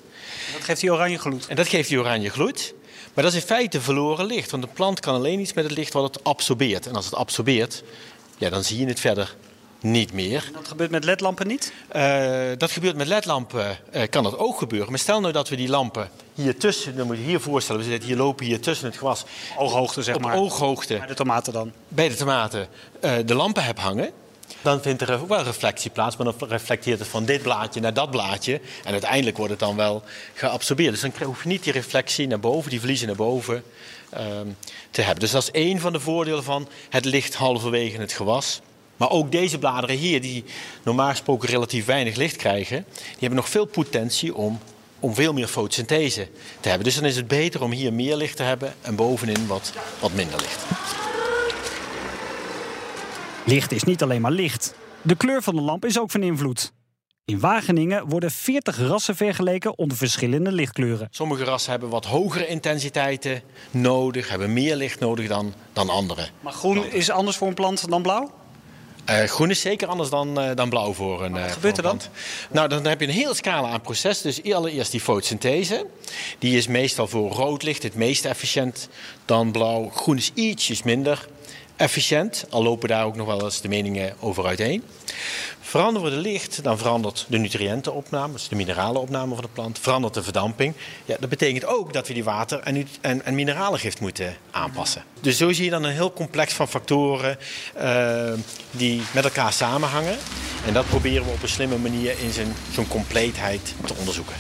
Dat 0.54 0.64
geeft 0.64 0.82
die 0.82 0.92
oranje 0.92 1.18
gloed. 1.18 1.48
En 1.48 1.56
dat 1.56 1.68
geeft 1.68 1.90
die 1.90 2.00
oranje 2.00 2.30
gloed. 2.30 2.74
Maar 3.18 3.26
dat 3.26 3.36
is 3.36 3.42
in 3.42 3.48
feite 3.48 3.82
verloren 3.82 4.26
licht. 4.26 4.52
Want 4.52 4.64
de 4.64 4.70
plant 4.74 5.00
kan 5.00 5.16
alleen 5.16 5.40
iets 5.40 5.54
met 5.54 5.64
het 5.64 5.78
licht 5.78 5.94
wat 5.94 6.14
het 6.14 6.24
absorbeert. 6.24 6.88
En 6.88 6.96
als 6.96 7.06
het 7.06 7.16
absorbeert, 7.16 7.84
ja, 8.38 8.50
dan 8.50 8.64
zie 8.64 8.80
je 8.80 8.86
het 8.86 9.00
verder 9.00 9.36
niet 9.80 10.14
meer. 10.14 10.50
Dat 10.54 10.68
gebeurt 10.68 10.92
met 10.92 11.04
ledlampen 11.04 11.48
niet? 11.48 11.74
Uh, 11.96 12.48
dat 12.58 12.72
gebeurt 12.72 12.96
met 12.96 13.08
ledlampen, 13.08 13.78
uh, 13.94 14.02
kan 14.10 14.24
dat 14.24 14.38
ook 14.38 14.58
gebeuren. 14.58 14.90
Maar 14.90 15.00
stel 15.00 15.20
nou 15.20 15.34
dat 15.34 15.50
we 15.50 15.56
die 15.56 15.70
lampen 15.70 16.10
hier 16.34 16.58
tussen, 16.58 16.96
dan 16.96 17.08
moet 17.08 17.18
je 17.18 17.24
hier 17.24 17.40
voorstellen, 17.40 17.82
we 17.82 17.88
zitten 17.88 18.10
hier 18.10 18.18
lopen 18.18 18.46
hier 18.46 18.62
tussen 18.62 18.88
het 18.88 18.98
gras. 18.98 19.26
Ooghoogte 19.58 20.04
zeg 20.04 20.16
op 20.16 20.22
maar. 20.22 20.36
ooghoogte. 20.36 20.98
Bij 20.98 21.08
de 21.08 21.14
tomaten 21.14 21.54
dan? 21.54 21.72
Bij 21.88 22.10
de 22.10 22.16
tomaten. 22.16 22.68
Uh, 23.02 23.12
de 23.26 23.36
lampen 23.36 23.64
heb 23.64 23.80
hangen. 23.80 24.12
Dan 24.62 24.82
vindt 24.82 25.02
er 25.02 25.20
ook 25.22 25.28
wel 25.28 25.44
reflectie 25.44 25.92
plaats, 25.92 26.18
maar 26.18 26.26
dan 26.26 26.50
reflecteert 26.50 27.00
het 27.00 27.08
van 27.08 27.26
dit 27.26 27.42
blaadje 27.42 27.80
naar 27.80 27.94
dat 27.94 28.12
blaadje. 28.12 28.62
En 28.84 28.92
uiteindelijk 28.92 29.38
wordt 29.38 29.52
het 29.52 29.60
dan 29.60 29.76
wel 29.76 30.04
geabsorbeerd. 30.34 30.92
Dus 30.92 31.02
dan 31.02 31.26
hoef 31.26 31.44
je 31.44 31.50
niet 31.50 31.64
die 31.64 31.74
reflectie 31.74 32.28
naar 32.28 32.40
boven, 32.40 32.70
die 32.70 32.80
verliezen 32.80 33.08
naar 33.08 33.16
boven 33.16 33.64
um, 34.18 34.58
te 34.92 35.02
hebben. 35.02 35.20
Dus 35.20 35.32
dat 35.32 35.42
is 35.42 35.52
één 35.52 35.80
van 35.80 35.94
de 35.94 36.00
voordelen 36.00 36.44
van 36.44 36.68
het 36.90 37.06
licht 37.06 37.36
halverwege 37.36 37.98
het 37.98 38.14
gewas. 38.14 38.62
Maar 38.98 39.10
ook 39.10 39.32
deze 39.32 39.60
bladeren 39.60 39.96
hier, 39.96 40.22
die 40.22 40.44
normaal 40.84 41.10
gesproken 41.10 41.50
relatief 41.50 41.86
weinig 41.86 42.16
licht 42.16 42.36
krijgen, 42.36 42.86
die 42.94 43.20
hebben 43.20 43.40
nog 43.40 43.50
veel 43.50 43.66
potentie 43.66 44.36
om, 44.36 44.60
om 45.00 45.16
veel 45.16 45.34
meer 45.34 45.48
fotosynthese 45.48 46.28
te 46.60 46.68
hebben. 46.70 46.86
Dus 46.86 46.96
dan 46.96 47.06
is 47.06 47.16
het 47.16 47.28
beter 47.28 47.64
om 47.64 47.72
hier 47.72 47.94
meer 47.94 48.16
licht 48.16 48.36
te 48.36 48.44
hebben 48.44 48.76
en 48.82 48.96
bovenin 48.96 49.48
wat, 49.48 49.74
wat 50.00 50.14
minder 50.14 50.40
licht. 50.40 50.66
Licht 53.48 53.72
is 53.72 53.84
niet 53.84 54.04
alleen 54.04 54.22
maar 54.22 54.32
licht. 54.32 54.74
De 55.02 55.16
kleur 55.16 55.42
van 55.42 55.56
de 55.56 55.62
lamp 55.62 55.86
is 55.86 56.00
ook 56.00 56.12
van 56.12 56.24
invloed. 56.24 56.72
In 57.26 57.40
Wageningen 57.40 58.10
worden 58.10 58.32
40 58.32 58.78
rassen 58.78 59.16
vergeleken 59.16 59.78
onder 59.78 59.98
verschillende 59.98 60.52
lichtkleuren. 60.52 61.08
Sommige 61.12 61.44
rassen 61.44 61.72
hebben 61.72 61.90
wat 61.90 62.06
hogere 62.06 62.48
intensiteiten 62.48 63.42
nodig, 63.72 64.30
hebben 64.30 64.54
meer 64.54 64.76
licht 64.76 65.00
nodig 65.00 65.28
dan, 65.28 65.54
dan 65.74 65.90
andere. 65.90 66.28
Maar 66.42 66.54
groen 66.54 66.92
is 66.92 67.10
anders 67.10 67.38
voor 67.38 67.48
een 67.48 67.54
plant 67.54 67.90
dan 67.90 68.02
blauw? 68.02 68.32
Uh, 69.10 69.24
groen 69.24 69.50
is 69.50 69.62
zeker 69.62 69.88
anders 69.88 70.10
dan, 70.10 70.44
uh, 70.44 70.56
dan 70.56 70.70
blauw 70.70 70.94
voor 70.94 71.24
een. 71.24 71.32
Wat 71.32 71.42
uh, 71.42 71.52
gebeurt 71.52 71.78
er 71.78 71.84
dan? 71.84 72.02
Nou, 72.52 72.68
dan 72.68 72.86
heb 72.86 73.00
je 73.00 73.08
een 73.08 73.14
hele 73.14 73.36
scala 73.36 73.70
aan 73.70 73.82
processen. 73.82 74.26
Dus 74.34 74.54
allereerst 74.54 74.92
die 74.92 75.02
fotosynthese. 75.02 75.86
Die 76.40 76.58
is 76.58 76.68
meestal 76.68 77.08
voor 77.08 77.32
rood 77.32 77.64
licht 77.64 77.84
het 77.84 77.96
meest 77.96 78.26
efficiënt 78.26 78.90
dan 79.26 79.52
blauw. 79.52 79.90
Groen 79.90 80.18
is 80.18 80.32
ietsjes 80.34 80.84
minder 80.84 81.28
efficiënt, 81.78 82.46
al 82.50 82.64
lopen 82.64 82.90
daar 82.90 83.06
ook 83.06 83.16
nog 83.16 83.28
wel 83.28 83.44
eens 83.44 83.62
de 83.62 83.68
meningen 83.68 84.14
over 84.20 84.46
uiteen. 84.46 84.84
Veranderen 85.60 86.10
we 86.10 86.16
de 86.16 86.22
licht, 86.22 86.64
dan 86.64 86.78
verandert 86.78 87.26
de 87.28 87.38
nutriëntenopname, 87.38 88.34
dus 88.34 88.48
de 88.48 88.56
mineralenopname 88.56 89.34
van 89.36 89.44
de 89.44 89.50
plant, 89.54 89.80
verandert 89.80 90.14
de 90.14 90.24
verdamping. 90.24 90.74
Ja, 91.06 91.16
dat 91.20 91.30
betekent 91.30 91.66
ook 91.66 91.94
dat 91.94 92.08
we 92.08 92.14
die 92.14 92.24
water- 92.24 92.60
en, 92.60 92.88
en, 93.02 93.26
en 93.26 93.36
mineralengift 93.36 94.00
moeten 94.00 94.36
aanpassen. 94.52 95.04
Dus 95.22 95.38
zo 95.38 95.52
zie 95.52 95.64
je 95.64 95.70
dan 95.70 95.84
een 95.84 95.92
heel 95.92 96.14
complex 96.14 96.54
van 96.54 96.68
factoren 96.68 97.38
uh, 97.78 98.32
die 98.72 99.02
met 99.14 99.24
elkaar 99.24 99.54
samenhangen. 99.54 100.18
En 100.66 100.74
dat 100.74 100.88
proberen 100.88 101.26
we 101.26 101.32
op 101.32 101.42
een 101.42 101.50
slimme 101.50 101.78
manier 101.78 102.16
in 102.20 102.32
zijn, 102.32 102.54
zijn 102.72 102.88
compleetheid 102.88 103.74
te 103.86 103.94
onderzoeken. 104.00 104.36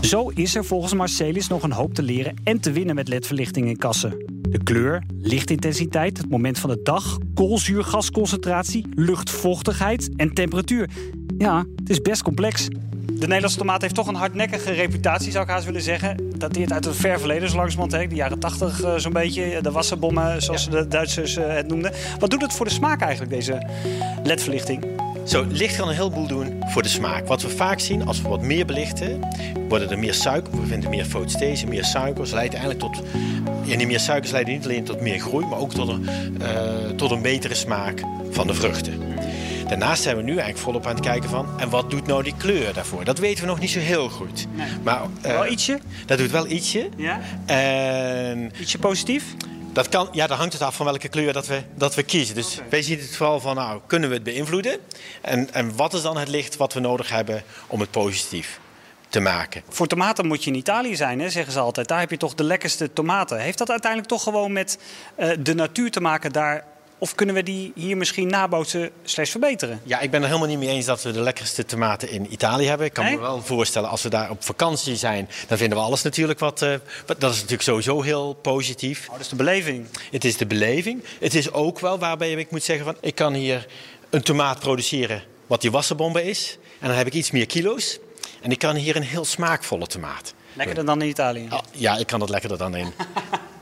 Zo 0.00 0.28
is 0.28 0.54
er 0.54 0.64
volgens 0.64 0.94
Marcelis 0.94 1.48
nog 1.48 1.62
een 1.62 1.72
hoop 1.72 1.94
te 1.94 2.02
leren 2.02 2.34
en 2.44 2.60
te 2.60 2.72
winnen 2.72 2.94
met 2.94 3.08
ledverlichting 3.08 3.66
in 3.66 3.76
kassen. 3.76 4.37
De 4.50 4.62
kleur, 4.64 5.02
lichtintensiteit, 5.18 6.18
het 6.18 6.30
moment 6.30 6.58
van 6.58 6.70
de 6.70 6.80
dag, 6.82 7.18
koolzuurgasconcentratie, 7.34 8.86
luchtvochtigheid 8.94 10.10
en 10.16 10.34
temperatuur. 10.34 10.88
Ja, 11.38 11.64
het 11.76 11.90
is 11.90 12.02
best 12.02 12.22
complex. 12.22 12.68
De 13.12 13.26
Nederlandse 13.26 13.58
tomaat 13.58 13.82
heeft 13.82 13.94
toch 13.94 14.06
een 14.06 14.14
hardnekkige 14.14 14.72
reputatie, 14.72 15.30
zou 15.30 15.44
ik 15.44 15.50
haast 15.50 15.64
willen 15.64 15.82
zeggen. 15.82 16.16
Dateert 16.36 16.72
uit 16.72 16.84
het 16.84 16.96
ver 16.96 17.18
verleden, 17.18 17.50
zo 17.50 17.56
langzamerhand. 17.56 18.10
De 18.10 18.16
jaren 18.16 18.38
80 18.38 18.84
uh, 18.84 18.94
zo'n 18.96 19.12
beetje. 19.12 19.58
De 19.62 19.70
wassenbommen, 19.70 20.42
zoals 20.42 20.64
ja. 20.64 20.70
de 20.70 20.88
Duitsers 20.88 21.36
uh, 21.36 21.46
het 21.46 21.68
noemden. 21.68 21.92
Wat 22.18 22.30
doet 22.30 22.42
het 22.42 22.52
voor 22.52 22.66
de 22.66 22.72
smaak 22.72 23.00
eigenlijk, 23.00 23.32
deze 23.32 23.66
ledverlichting? 24.22 25.07
Zo, 25.28 25.44
licht 25.48 25.76
kan 25.76 25.88
een 25.88 25.94
heleboel 25.94 26.26
doen 26.26 26.62
voor 26.66 26.82
de 26.82 26.88
smaak. 26.88 27.26
Wat 27.26 27.42
we 27.42 27.48
vaak 27.48 27.80
zien, 27.80 28.06
als 28.06 28.22
we 28.22 28.28
wat 28.28 28.42
meer 28.42 28.66
belichten, 28.66 29.20
worden 29.68 29.90
er 29.90 29.98
meer 29.98 30.14
suiker. 30.14 30.60
We 30.60 30.66
vinden 30.66 30.90
meer 30.90 31.04
fotosynthese, 31.04 31.66
meer 31.66 31.84
suikers. 31.84 32.30
Leidt 32.30 32.54
eigenlijk 32.54 32.84
tot. 32.84 33.02
En 33.68 33.78
die 33.78 33.86
meer 33.86 34.00
suikers 34.00 34.32
leiden 34.32 34.54
niet 34.54 34.64
alleen 34.64 34.84
tot 34.84 35.00
meer 35.00 35.18
groei, 35.18 35.46
maar 35.46 35.58
ook 35.58 35.72
tot 35.72 35.88
een, 35.88 36.08
uh, 36.42 36.88
tot 36.96 37.10
een 37.10 37.22
betere 37.22 37.54
smaak 37.54 38.02
van 38.30 38.46
de 38.46 38.54
vruchten. 38.54 39.00
Daarnaast 39.68 40.02
zijn 40.02 40.16
we 40.16 40.22
nu 40.22 40.30
eigenlijk 40.30 40.58
volop 40.58 40.86
aan 40.86 40.94
het 40.94 41.04
kijken 41.04 41.28
van... 41.28 41.46
en 41.60 41.70
wat 41.70 41.90
doet 41.90 42.06
nou 42.06 42.22
die 42.22 42.34
kleur 42.36 42.74
daarvoor? 42.74 43.04
Dat 43.04 43.18
weten 43.18 43.44
we 43.44 43.50
nog 43.50 43.60
niet 43.60 43.70
zo 43.70 43.78
heel 43.78 44.08
goed. 44.08 44.46
Nee. 44.56 44.66
Maar, 44.82 45.02
uh, 45.26 45.32
wel 45.32 45.46
ietsje? 45.46 45.78
Dat 46.06 46.18
doet 46.18 46.30
wel 46.30 46.46
ietsje. 46.46 46.88
Ja? 46.96 47.20
En, 47.46 48.52
ietsje 48.60 48.78
positief? 48.78 49.24
Dat 49.72 49.88
kan, 49.88 50.08
ja, 50.12 50.26
dan 50.26 50.38
hangt 50.38 50.52
het 50.52 50.62
af 50.62 50.76
van 50.76 50.86
welke 50.86 51.08
kleur 51.08 51.32
dat 51.32 51.46
we, 51.46 51.62
dat 51.74 51.94
we 51.94 52.02
kiezen. 52.02 52.34
Dus 52.34 52.56
okay. 52.56 52.68
wij 52.68 52.82
zien 52.82 52.98
het 52.98 53.16
vooral 53.16 53.40
van, 53.40 53.54
nou, 53.54 53.80
kunnen 53.86 54.08
we 54.08 54.14
het 54.14 54.24
beïnvloeden? 54.24 54.78
En, 55.20 55.52
en 55.52 55.76
wat 55.76 55.94
is 55.94 56.02
dan 56.02 56.16
het 56.16 56.28
licht 56.28 56.56
wat 56.56 56.72
we 56.72 56.80
nodig 56.80 57.08
hebben 57.08 57.42
om 57.66 57.80
het 57.80 57.90
positief 57.90 58.60
te 59.08 59.20
maken? 59.20 59.62
Voor 59.68 59.86
tomaten 59.86 60.26
moet 60.26 60.44
je 60.44 60.50
in 60.50 60.56
Italië 60.56 60.96
zijn, 60.96 61.20
hè, 61.20 61.30
zeggen 61.30 61.52
ze 61.52 61.58
altijd. 61.58 61.88
Daar 61.88 62.00
heb 62.00 62.10
je 62.10 62.16
toch 62.16 62.34
de 62.34 62.44
lekkerste 62.44 62.92
tomaten. 62.92 63.40
Heeft 63.40 63.58
dat 63.58 63.70
uiteindelijk 63.70 64.10
toch 64.10 64.22
gewoon 64.22 64.52
met 64.52 64.78
uh, 65.18 65.30
de 65.40 65.54
natuur 65.54 65.90
te 65.90 66.00
maken 66.00 66.32
daar 66.32 66.64
of 66.98 67.14
kunnen 67.14 67.34
we 67.34 67.42
die 67.42 67.72
hier 67.74 67.96
misschien 67.96 68.28
nabootsen 68.28 68.90
slechts 69.02 69.30
verbeteren? 69.30 69.80
Ja, 69.82 70.00
ik 70.00 70.10
ben 70.10 70.20
er 70.20 70.26
helemaal 70.26 70.48
niet 70.48 70.58
mee 70.58 70.68
eens 70.68 70.84
dat 70.84 71.02
we 71.02 71.12
de 71.12 71.20
lekkerste 71.20 71.64
tomaten 71.64 72.10
in 72.10 72.32
Italië 72.32 72.66
hebben. 72.66 72.86
Ik 72.86 72.92
kan 72.92 73.04
nee? 73.04 73.14
me 73.14 73.20
wel 73.20 73.42
voorstellen, 73.42 73.88
als 73.88 74.02
we 74.02 74.08
daar 74.08 74.30
op 74.30 74.44
vakantie 74.44 74.96
zijn, 74.96 75.28
dan 75.48 75.58
vinden 75.58 75.78
we 75.78 75.84
alles 75.84 76.02
natuurlijk 76.02 76.38
wat. 76.38 76.62
Uh, 76.62 76.74
dat 77.06 77.30
is 77.30 77.36
natuurlijk 77.36 77.62
sowieso 77.62 78.02
heel 78.02 78.32
positief. 78.34 79.06
Oh, 79.06 79.12
dat 79.12 79.20
is 79.20 79.28
de 79.28 79.36
beleving. 79.36 79.86
Het 80.10 80.24
is 80.24 80.36
de 80.36 80.46
beleving. 80.46 81.02
Het 81.20 81.34
is 81.34 81.52
ook 81.52 81.78
wel 81.80 81.98
waarbij 81.98 82.32
ik 82.32 82.50
moet 82.50 82.62
zeggen 82.62 82.84
van, 82.84 82.96
ik 83.00 83.14
kan 83.14 83.34
hier 83.34 83.66
een 84.10 84.22
tomaat 84.22 84.58
produceren 84.58 85.22
wat 85.46 85.60
die 85.60 85.70
wassenbombe 85.70 86.24
is. 86.24 86.58
En 86.78 86.88
dan 86.88 86.96
heb 86.96 87.06
ik 87.06 87.12
iets 87.12 87.30
meer 87.30 87.46
kilo's. 87.46 87.98
En 88.40 88.50
ik 88.50 88.58
kan 88.58 88.76
hier 88.76 88.96
een 88.96 89.02
heel 89.02 89.24
smaakvolle 89.24 89.86
tomaat. 89.86 90.34
Lekkerder 90.52 90.84
dan 90.84 91.02
in 91.02 91.08
Italië? 91.08 91.46
Oh, 91.50 91.58
ja, 91.72 91.96
ik 91.96 92.06
kan 92.06 92.20
dat 92.20 92.28
lekkerder 92.28 92.58
dan 92.58 92.74
in. 92.74 92.92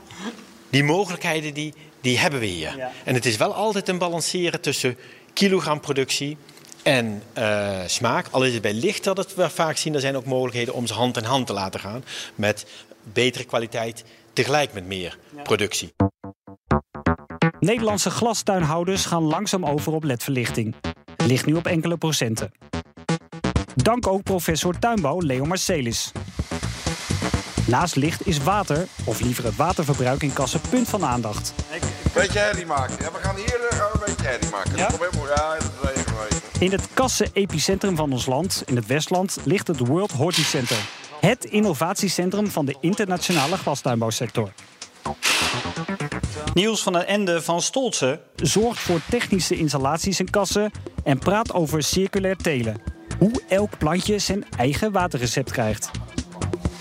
die 0.69 0.83
mogelijkheden 0.83 1.53
die, 1.53 1.73
die 2.07 2.19
hebben 2.19 2.39
we 2.39 2.45
hier. 2.45 2.77
Ja. 2.77 2.91
En 3.03 3.13
het 3.13 3.25
is 3.25 3.37
wel 3.37 3.53
altijd 3.53 3.89
een 3.89 3.97
balanceren 3.97 4.61
tussen 4.61 4.97
kilogramproductie 5.33 6.37
en 6.83 7.23
uh, 7.37 7.79
smaak. 7.85 8.27
Al 8.31 8.45
is 8.45 8.53
het 8.53 8.61
bij 8.61 8.73
licht 8.73 9.03
dat 9.03 9.17
het 9.17 9.35
we 9.35 9.49
vaak 9.49 9.77
zien, 9.77 9.93
er 9.93 9.99
zijn 9.99 10.15
ook 10.15 10.25
mogelijkheden 10.25 10.73
om 10.73 10.87
ze 10.87 10.93
hand 10.93 11.17
in 11.17 11.23
hand 11.23 11.47
te 11.47 11.53
laten 11.53 11.79
gaan. 11.79 12.03
Met 12.35 12.65
betere 13.03 13.43
kwaliteit 13.43 14.03
tegelijk 14.33 14.73
met 14.73 14.85
meer 14.85 15.17
ja. 15.35 15.41
productie. 15.41 15.93
Nederlandse 17.59 18.09
glastuinhouders 18.09 19.05
gaan 19.05 19.23
langzaam 19.23 19.65
over 19.65 19.93
op 19.93 20.03
ledverlichting. 20.03 20.75
ligt 21.17 21.45
nu 21.45 21.53
op 21.53 21.65
enkele 21.65 21.97
procenten. 21.97 22.51
Dank 23.75 24.07
ook 24.07 24.23
professor 24.23 24.79
tuinbouw 24.79 25.19
Leo 25.19 25.45
Marcelis. 25.45 26.11
Naast 27.67 27.95
licht 27.95 28.27
is 28.27 28.37
water, 28.37 28.87
of 29.05 29.19
liever 29.21 29.43
het 29.43 29.55
waterverbruik 29.55 30.23
in 30.23 30.33
kassen, 30.33 30.61
punt 30.69 30.89
van 30.89 31.05
aandacht. 31.05 31.53
Beetje 32.17 32.39
herrie 32.39 32.65
maken. 32.65 32.95
Ja, 32.99 33.11
we 33.11 33.17
gaan 33.17 33.35
hier 33.35 33.67
eh, 33.69 33.77
gaan 33.77 33.89
we 33.91 33.97
een 33.97 34.03
beetje 34.05 34.27
herrie 34.27 34.49
maken. 34.49 34.75
Ja? 34.75 34.87
Dat 34.87 34.97
komt 34.97 35.11
helemaal, 35.11 35.35
ja, 35.35 35.53
dat 35.53 35.91
is 35.93 36.01
even 36.01 36.13
weten. 36.21 36.41
In 36.59 36.71
het 36.71 36.87
kassen-epicentrum 36.93 37.95
van 37.95 38.11
ons 38.11 38.25
land, 38.25 38.63
in 38.65 38.75
het 38.75 38.85
Westland, 38.85 39.37
ligt 39.43 39.67
het 39.67 39.79
World 39.79 40.11
Horticenter. 40.11 40.77
Het 41.19 41.45
innovatiecentrum 41.45 42.47
van 42.47 42.65
de 42.65 42.75
internationale 42.79 43.57
glastuinbouwsector. 43.57 44.51
Niels 46.53 46.83
van 46.83 46.93
den 46.93 47.07
Ende 47.07 47.41
van 47.41 47.61
Stolze 47.61 48.19
zorgt 48.35 48.79
voor 48.79 48.99
technische 49.09 49.55
installaties 49.55 50.19
in 50.19 50.29
kassen 50.29 50.71
en 51.03 51.19
praat 51.19 51.53
over 51.53 51.83
circulair 51.83 52.35
telen. 52.35 52.81
Hoe 53.19 53.41
elk 53.47 53.77
plantje 53.77 54.19
zijn 54.19 54.45
eigen 54.57 54.91
waterrecept 54.91 55.51
krijgt. 55.51 55.91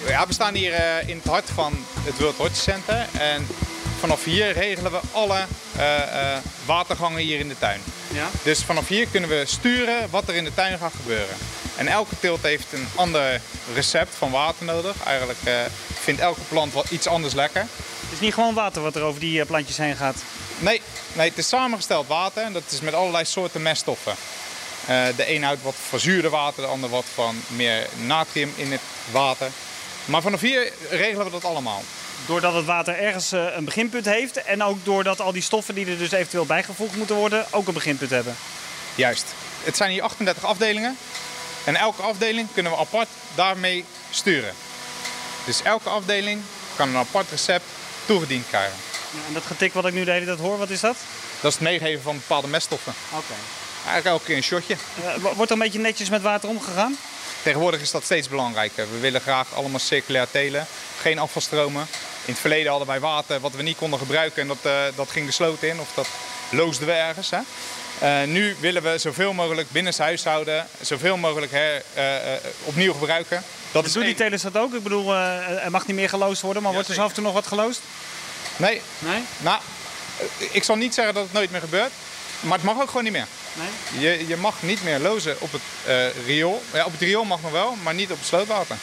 Ja, 0.09 0.27
we 0.27 0.33
staan 0.33 0.55
hier 0.55 0.73
eh, 0.73 1.09
in 1.09 1.17
het 1.17 1.27
hart 1.27 1.51
van 1.51 1.73
het 2.01 2.19
World 2.19 2.37
Horticulture 2.37 2.81
Center. 2.81 3.21
En 3.21 3.47
vanaf 4.01 4.25
hier 4.25 4.53
regelen 4.53 4.93
we 4.93 5.01
alle 5.13 5.45
eh, 5.77 6.03
eh, 6.03 6.39
watergangen 6.65 7.21
hier 7.21 7.39
in 7.39 7.49
de 7.49 7.59
tuin. 7.59 7.81
Ja? 8.13 8.29
Dus 8.43 8.63
vanaf 8.63 8.89
hier 8.89 9.07
kunnen 9.07 9.31
we 9.31 9.43
sturen 9.47 10.11
wat 10.11 10.29
er 10.29 10.35
in 10.35 10.45
de 10.45 10.55
tuin 10.55 10.79
gaat 10.79 10.93
gebeuren. 10.97 11.37
En 11.77 11.87
elke 11.87 12.15
teelt 12.21 12.43
heeft 12.43 12.73
een 12.73 12.89
ander 12.95 13.41
recept 13.75 14.15
van 14.15 14.31
water 14.31 14.65
nodig. 14.65 14.95
Eigenlijk 15.05 15.39
eh, 15.45 15.55
vindt 16.01 16.21
elke 16.21 16.41
plant 16.49 16.73
wat 16.73 16.91
iets 16.91 17.07
anders 17.07 17.35
lekker. 17.35 17.61
Het 17.61 18.13
is 18.13 18.21
niet 18.21 18.35
gewoon 18.35 18.55
water 18.55 18.83
wat 18.83 18.97
er 18.97 19.03
over 19.03 19.21
die 19.21 19.45
plantjes 19.45 19.77
heen 19.77 19.97
gaat. 19.97 20.17
Nee, 20.59 20.81
nee, 21.13 21.29
het 21.29 21.39
is 21.39 21.49
samengesteld 21.49 22.07
water 22.07 22.43
en 22.43 22.53
dat 22.53 22.63
is 22.71 22.81
met 22.81 22.95
allerlei 22.95 23.25
soorten 23.25 23.63
meststoffen. 23.63 24.15
De 25.17 25.35
een 25.35 25.43
houdt 25.43 25.63
wat 25.63 25.75
verzuurder 25.89 26.31
water, 26.31 26.63
de 26.63 26.69
ander 26.69 26.91
wat 26.91 27.05
van 27.15 27.43
meer 27.47 27.87
natrium 28.07 28.53
in 28.57 28.73
het 28.73 28.81
water. 29.11 29.51
Maar 30.05 30.23
vanaf 30.23 30.41
hier 30.41 30.73
regelen 30.91 31.25
we 31.25 31.31
dat 31.31 31.45
allemaal. 31.45 31.83
Doordat 32.27 32.55
het 32.55 32.65
water 32.65 32.99
ergens 32.99 33.33
eh, 33.33 33.45
een 33.57 33.65
beginpunt 33.65 34.05
heeft 34.05 34.43
en 34.43 34.63
ook 34.63 34.85
doordat 34.85 35.21
al 35.21 35.33
die 35.33 35.43
stoffen 35.43 35.75
die 35.75 35.87
er 35.87 35.99
dus 35.99 36.11
eventueel 36.11 36.47
bijgevoegd 36.47 36.97
moeten 36.97 37.17
worden 37.17 37.47
ook 37.51 37.67
een 37.67 37.75
beginpunt 37.75 38.11
hebben. 38.11 38.37
Juist. 38.95 39.25
Het 39.65 39.77
zijn 39.77 39.91
hier 39.91 40.03
38 40.03 40.45
afdelingen. 40.45 40.97
En 41.65 41.77
elke 41.77 42.03
afdeling 42.03 42.49
kunnen 42.55 42.73
we 42.73 42.79
apart 42.79 43.09
daarmee 43.35 43.85
sturen. 44.11 44.55
Dus 45.45 45.63
elke 45.63 45.89
afdeling 45.89 46.41
kan 46.77 46.89
een 46.89 46.97
apart 46.97 47.31
recept 47.31 47.65
toegediend 48.07 48.47
krijgen. 48.49 48.77
En 49.27 49.35
dat 49.35 49.47
getik 49.47 49.73
wat 49.73 49.87
ik 49.87 49.93
nu 49.93 50.05
de 50.05 50.11
hele 50.11 50.27
tijd 50.27 50.39
hoor, 50.39 50.59
wat 50.59 50.71
is 50.71 50.81
dat? 50.81 50.97
Dat 51.41 51.51
is 51.53 51.59
het 51.59 51.69
meegeven 51.69 52.03
van 52.03 52.17
bepaalde 52.17 52.49
meststoffen. 52.49 52.95
Oké. 53.11 53.35
Eigenlijk 53.87 54.07
elke 54.07 54.25
keer 54.25 54.37
een 54.37 54.43
shotje. 54.43 54.77
Eh, 55.05 55.15
wordt 55.23 55.51
er 55.51 55.57
een 55.57 55.63
beetje 55.63 55.79
netjes 55.79 56.09
met 56.09 56.23
water 56.23 56.49
omgegaan? 56.49 56.97
Tegenwoordig 57.43 57.81
is 57.81 57.91
dat 57.91 58.05
steeds 58.05 58.29
belangrijker. 58.29 58.91
We 58.91 58.99
willen 58.99 59.21
graag 59.21 59.55
allemaal 59.55 59.79
circulair 59.79 60.27
telen. 60.31 60.67
Geen 61.01 61.19
afvalstromen. 61.19 61.87
In 62.27 62.33
het 62.33 62.41
verleden 62.41 62.69
hadden 62.71 62.89
wij 62.89 63.01
water 63.01 63.41
wat 63.41 63.53
we 63.53 63.63
niet 63.63 63.77
konden 63.77 63.99
gebruiken 63.99 64.43
en 64.43 64.49
dat, 64.49 64.57
eh, 64.63 64.73
dat 64.95 65.11
ging 65.11 65.27
de 65.27 65.33
sloot 65.33 65.63
in 65.63 65.81
of 65.81 65.89
dat 65.95 66.09
loosden 66.51 66.87
we 66.87 66.93
ergens. 66.93 67.31
Hè? 67.31 67.39
Eh, 67.99 68.29
nu 68.29 68.57
willen 68.61 68.83
we 68.83 68.99
zoveel 68.99 69.33
mogelijk 69.33 69.71
binnen 69.71 69.93
het 69.93 70.01
huishouden, 70.01 70.67
zoveel 70.81 71.17
mogelijk 71.17 71.53
her, 71.53 71.83
eh, 71.95 72.35
eh, 72.35 72.41
opnieuw 72.65 72.93
gebruiken. 72.93 73.43
Dat 73.73 73.93
Doen 73.93 74.03
die 74.05 74.15
telers 74.15 74.43
dat 74.43 74.57
ook? 74.57 74.75
Ik 74.75 74.83
bedoel, 74.83 75.15
eh, 75.15 75.65
er 75.65 75.71
mag 75.71 75.87
niet 75.87 75.97
meer 75.97 76.09
geloosd 76.09 76.43
worden, 76.43 76.63
maar 76.63 76.73
wordt 76.73 76.89
er 76.89 76.95
zo 76.95 77.03
af 77.03 77.09
en 77.09 77.15
toe 77.15 77.25
nog 77.25 77.33
wat 77.33 77.47
geloosd? 77.47 77.81
Nee, 78.57 78.81
Nee? 78.99 79.23
nou, 79.39 79.61
ik 80.39 80.65
zal 80.65 80.77
niet 80.77 80.95
zeggen 80.95 81.15
dat 81.15 81.23
het 81.23 81.33
nooit 81.33 81.51
meer 81.51 81.61
gebeurt, 81.61 81.93
maar 82.41 82.53
het 82.59 82.67
mag 82.67 82.81
ook 82.81 82.87
gewoon 82.89 83.05
niet 83.05 83.13
meer. 83.13 83.27
Nee? 83.53 84.01
Je, 84.19 84.27
je 84.27 84.37
mag 84.37 84.55
niet 84.63 84.83
meer 84.85 84.99
lozen 84.99 85.37
op 85.41 85.53
het 85.53 85.63
eh, 85.87 86.27
riool. 86.27 86.63
Ja, 86.73 86.85
op 86.85 86.93
het 86.93 87.01
riool 87.01 87.25
mag 87.25 87.41
nog 87.43 87.51
wel, 87.51 87.77
maar 87.83 87.95
niet 87.95 88.11
op 88.11 88.19
het 88.19 88.27
slootwater. 88.27 88.77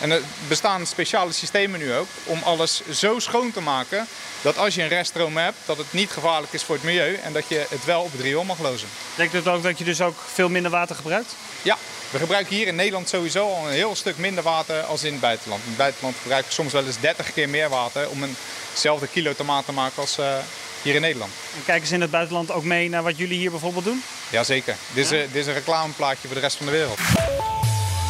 En 0.00 0.10
er 0.10 0.20
bestaan 0.48 0.86
speciale 0.86 1.32
systemen 1.32 1.80
nu 1.80 1.94
ook 1.94 2.08
om 2.24 2.42
alles 2.44 2.80
zo 2.92 3.18
schoon 3.18 3.52
te 3.52 3.60
maken 3.60 4.06
dat 4.42 4.58
als 4.58 4.74
je 4.74 4.82
een 4.82 4.88
reststroom 4.88 5.36
hebt, 5.36 5.56
dat 5.66 5.76
het 5.78 5.86
niet 5.92 6.10
gevaarlijk 6.10 6.52
is 6.52 6.62
voor 6.62 6.74
het 6.74 6.84
milieu 6.84 7.14
en 7.14 7.32
dat 7.32 7.44
je 7.48 7.66
het 7.68 7.84
wel 7.84 8.02
op 8.02 8.12
het 8.12 8.20
riool 8.20 8.44
mag 8.44 8.58
lozen. 8.58 8.88
Betekent 9.16 9.44
dat 9.44 9.54
ook 9.54 9.62
dat 9.62 9.78
je 9.78 9.84
dus 9.84 10.00
ook 10.00 10.16
veel 10.32 10.48
minder 10.48 10.70
water 10.70 10.96
gebruikt? 10.96 11.34
Ja, 11.62 11.76
we 12.10 12.18
gebruiken 12.18 12.54
hier 12.56 12.66
in 12.66 12.74
Nederland 12.74 13.08
sowieso 13.08 13.48
al 13.54 13.66
een 13.66 13.72
heel 13.72 13.94
stuk 13.96 14.16
minder 14.18 14.42
water 14.44 14.80
als 14.82 15.02
in 15.02 15.12
het 15.12 15.20
buitenland. 15.20 15.62
In 15.62 15.68
het 15.68 15.78
buitenland 15.78 16.16
gebruiken 16.22 16.48
we 16.48 16.54
soms 16.54 16.72
wel 16.72 16.84
eens 16.86 17.00
30 17.00 17.32
keer 17.32 17.48
meer 17.48 17.68
water 17.68 18.08
om 18.08 18.24
eenzelfde 18.72 19.06
kilo 19.06 19.34
tomaat 19.34 19.64
te 19.64 19.72
maken 19.72 20.00
als 20.02 20.18
eh, 20.18 20.36
hier 20.82 20.94
in 20.94 21.00
Nederland. 21.00 21.32
En 21.56 21.64
kijken 21.64 21.88
ze 21.88 21.94
in 21.94 22.00
het 22.00 22.10
buitenland 22.10 22.50
ook 22.50 22.64
mee 22.64 22.88
naar 22.88 23.02
wat 23.02 23.18
jullie 23.18 23.38
hier 23.38 23.50
bijvoorbeeld 23.50 23.84
doen? 23.84 24.02
Jazeker. 24.30 24.76
Dit 24.92 25.04
is, 25.04 25.10
een- 25.10 25.18
dit 25.32 25.34
is 25.40 25.46
een 25.46 25.54
reclameplaatje 25.54 26.26
voor 26.26 26.34
de 26.36 26.40
rest 26.42 26.56
van 26.56 26.66
de 26.66 26.72
wereld. 26.72 26.98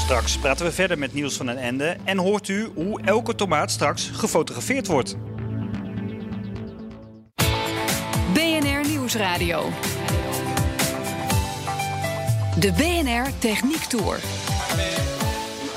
Straks 0.02 0.38
praten 0.38 0.66
we 0.66 0.72
verder 0.72 0.98
met 0.98 1.14
Niels 1.14 1.36
van 1.36 1.46
den 1.46 1.58
Ende 1.58 1.96
en 2.04 2.18
hoort 2.18 2.48
u 2.48 2.70
hoe 2.74 3.00
elke 3.04 3.34
tomaat 3.34 3.70
straks 3.70 4.10
gefotografeerd 4.12 4.86
wordt. 4.86 5.16
BNR 8.32 8.88
Nieuwsradio. 8.88 9.70
De 12.58 12.72
BNR 12.72 13.38
Techniek 13.38 13.84
Tour. 13.84 14.20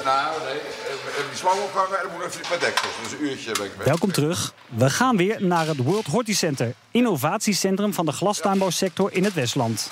Nou, 0.06 0.42
nee. 0.44 0.60
Die 1.30 1.38
slang 1.38 1.60
ophangen 1.60 2.00
en 2.00 2.08
dan 2.08 2.18
moet 2.18 2.26
even 2.26 2.42
met 2.50 2.60
deksels. 2.60 2.92
Dus 3.04 3.12
een 3.12 3.26
uurtje 3.26 3.52
ben 3.52 3.66
ik 3.66 3.72
weg. 3.78 3.86
Welkom 3.86 4.12
terug. 4.12 4.54
We 4.70 4.90
gaan 4.90 5.18
weer 5.18 5.46
naar 5.46 5.68
het 5.68 5.78
World 5.78 6.06
Horticenter, 6.06 6.74
innovatiecentrum 6.92 7.94
van 7.94 8.06
de 8.06 8.12
glastuinbouwsector 8.12 9.14
in 9.14 9.24
het 9.24 9.34
Westland. 9.34 9.92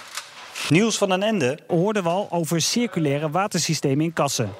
Niels 0.69 0.97
van 0.97 1.09
den 1.09 1.23
Ende 1.23 1.57
hoorden 1.67 2.03
we 2.03 2.09
al 2.09 2.27
over 2.31 2.61
circulaire 2.61 3.29
watersystemen 3.29 4.05
in 4.05 4.13
kassen. 4.13 4.53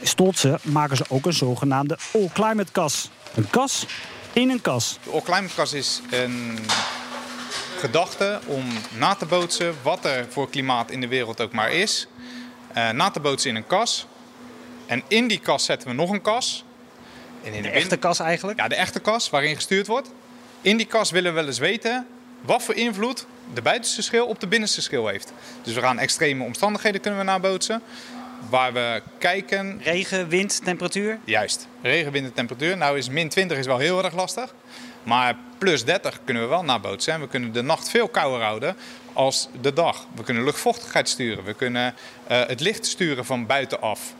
In 0.00 0.06
Stoltse 0.06 0.58
maken 0.62 0.96
ze 0.96 1.04
ook 1.08 1.26
een 1.26 1.32
zogenaamde 1.32 1.98
all-climate 2.14 2.72
kas. 2.72 3.10
Een 3.34 3.50
kas 3.50 3.86
in 4.32 4.50
een 4.50 4.60
kas. 4.60 4.98
De 5.04 5.10
All-Climate 5.10 5.54
Kas 5.54 5.72
is 5.72 6.00
een 6.10 6.58
gedachte 7.78 8.40
om 8.46 8.64
na 8.98 9.14
te 9.14 9.26
bootsen 9.26 9.74
wat 9.82 10.04
er 10.04 10.26
voor 10.30 10.50
klimaat 10.50 10.90
in 10.90 11.00
de 11.00 11.08
wereld 11.08 11.40
ook 11.40 11.52
maar 11.52 11.72
is. 11.72 12.06
Eh, 12.72 12.90
na 12.90 13.10
te 13.10 13.20
bootsen 13.20 13.50
in 13.50 13.56
een 13.56 13.66
kas. 13.66 14.06
En 14.86 15.02
in 15.08 15.28
die 15.28 15.38
kas 15.38 15.64
zetten 15.64 15.88
we 15.88 15.94
nog 15.94 16.10
een 16.10 16.22
kas. 16.22 16.64
En 17.44 17.52
in 17.52 17.62
De 17.62 17.68
bin- 17.68 17.76
echte 17.78 17.96
kas 17.96 18.18
eigenlijk. 18.20 18.58
Ja, 18.58 18.68
de 18.68 18.74
echte 18.74 19.00
kas 19.00 19.30
waarin 19.30 19.54
gestuurd 19.54 19.86
wordt. 19.86 20.10
In 20.60 20.76
die 20.76 20.86
kas 20.86 21.10
willen 21.10 21.30
we 21.34 21.38
wel 21.38 21.46
eens 21.48 21.58
weten 21.58 22.06
wat 22.40 22.62
voor 22.62 22.74
invloed 22.74 23.26
de 23.54 23.62
buitenste 23.62 24.02
schil 24.02 24.26
op 24.26 24.40
de 24.40 24.46
binnenste 24.46 24.82
schil 24.82 25.06
heeft. 25.06 25.32
Dus 25.62 25.74
we 25.74 25.80
gaan 25.80 25.98
extreme 25.98 26.44
omstandigheden 26.44 27.00
kunnen 27.00 27.20
we 27.20 27.26
nabootsen. 27.26 27.82
Waar 28.50 28.72
we 28.72 29.02
kijken 29.18 29.80
Regen, 29.82 30.28
wind, 30.28 30.64
temperatuur. 30.64 31.18
Juist. 31.24 31.66
Regen, 31.82 32.12
wind 32.12 32.26
en 32.26 32.32
temperatuur. 32.32 32.76
Nou 32.76 32.98
is 32.98 33.08
min 33.08 33.28
20 33.28 33.58
is 33.58 33.66
wel 33.66 33.78
heel 33.78 34.04
erg 34.04 34.14
lastig. 34.14 34.54
Maar 35.02 35.36
plus 35.58 35.84
30 35.84 36.20
kunnen 36.24 36.42
we 36.42 36.48
wel 36.48 36.64
nabootsen. 36.64 37.12
En 37.12 37.20
we 37.20 37.28
kunnen 37.28 37.52
de 37.52 37.62
nacht 37.62 37.88
veel 37.88 38.08
kouder 38.08 38.42
houden 38.42 38.76
als 39.12 39.48
de 39.60 39.72
dag. 39.72 40.06
We 40.14 40.22
kunnen 40.22 40.44
luchtvochtigheid 40.44 41.08
sturen. 41.08 41.44
We 41.44 41.54
kunnen 41.54 41.94
eh, 42.26 42.46
het 42.46 42.60
licht 42.60 42.86
sturen 42.86 43.24
van 43.24 43.46
buitenaf. 43.46 44.14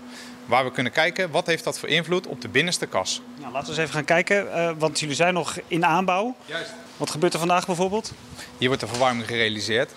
Waar 0.46 0.64
we 0.64 0.70
kunnen 0.70 0.92
kijken 0.92 1.30
wat 1.30 1.46
heeft 1.46 1.64
dat 1.64 1.78
voor 1.78 1.88
invloed 1.88 2.26
op 2.26 2.40
de 2.40 2.48
binnenste 2.48 2.86
kas. 2.86 3.22
Nou, 3.40 3.52
laten 3.52 3.64
we 3.64 3.72
eens 3.72 3.80
even 3.80 3.94
gaan 3.94 4.04
kijken, 4.04 4.52
eh, 4.52 4.70
want 4.78 5.00
jullie 5.00 5.14
zijn 5.14 5.34
nog 5.34 5.58
in 5.66 5.84
aanbouw. 5.84 6.36
Juist. 6.44 6.72
Wat 6.98 7.10
gebeurt 7.10 7.32
er 7.32 7.38
vandaag 7.38 7.66
bijvoorbeeld? 7.66 8.12
Hier 8.58 8.68
wordt 8.68 8.82
de 8.82 8.88
verwarming 8.88 9.26
gerealiseerd. 9.26 9.90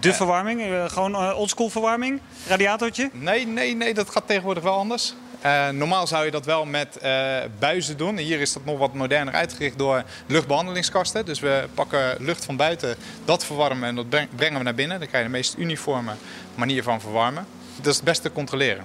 De 0.00 0.12
verwarming, 0.14 0.60
eh, 0.62 0.88
gewoon 0.88 1.14
eh, 1.14 1.38
oldschool 1.38 1.68
verwarming, 1.68 2.20
radiatortje. 2.46 3.10
Nee, 3.12 3.46
nee, 3.46 3.74
nee, 3.76 3.94
dat 3.94 4.10
gaat 4.10 4.26
tegenwoordig 4.26 4.62
wel 4.62 4.74
anders. 4.76 5.14
Eh, 5.40 5.68
normaal 5.68 6.06
zou 6.06 6.24
je 6.24 6.30
dat 6.30 6.44
wel 6.44 6.64
met 6.64 6.96
eh, 6.98 7.36
buizen 7.58 7.96
doen. 7.96 8.16
Hier 8.18 8.40
is 8.40 8.52
dat 8.52 8.64
nog 8.64 8.78
wat 8.78 8.94
moderner 8.94 9.34
uitgericht 9.34 9.78
door 9.78 10.04
luchtbehandelingskasten. 10.26 11.24
Dus 11.24 11.40
we 11.40 11.68
pakken 11.74 12.16
lucht 12.18 12.44
van 12.44 12.56
buiten, 12.56 12.96
dat 13.24 13.44
verwarmen 13.44 13.88
en 13.88 13.94
dat 13.94 14.08
breng- 14.08 14.28
brengen 14.36 14.58
we 14.58 14.64
naar 14.64 14.74
binnen. 14.74 14.98
Dan 14.98 15.08
krijg 15.08 15.24
je 15.24 15.30
de 15.30 15.36
meest 15.36 15.54
uniforme 15.58 16.12
manier 16.54 16.82
van 16.82 17.00
verwarmen. 17.00 17.46
Dat 17.76 17.86
is 17.86 17.96
het 17.96 18.04
beste 18.04 18.22
te 18.22 18.32
controleren. 18.34 18.84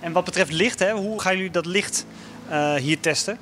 En 0.00 0.12
wat 0.12 0.24
betreft 0.24 0.52
licht, 0.52 0.78
hè, 0.78 0.92
hoe 0.92 1.20
gaan 1.20 1.36
jullie 1.36 1.50
dat 1.50 1.66
licht 1.66 2.06
eh, 2.48 2.74
hier 2.74 3.00
testen? 3.00 3.38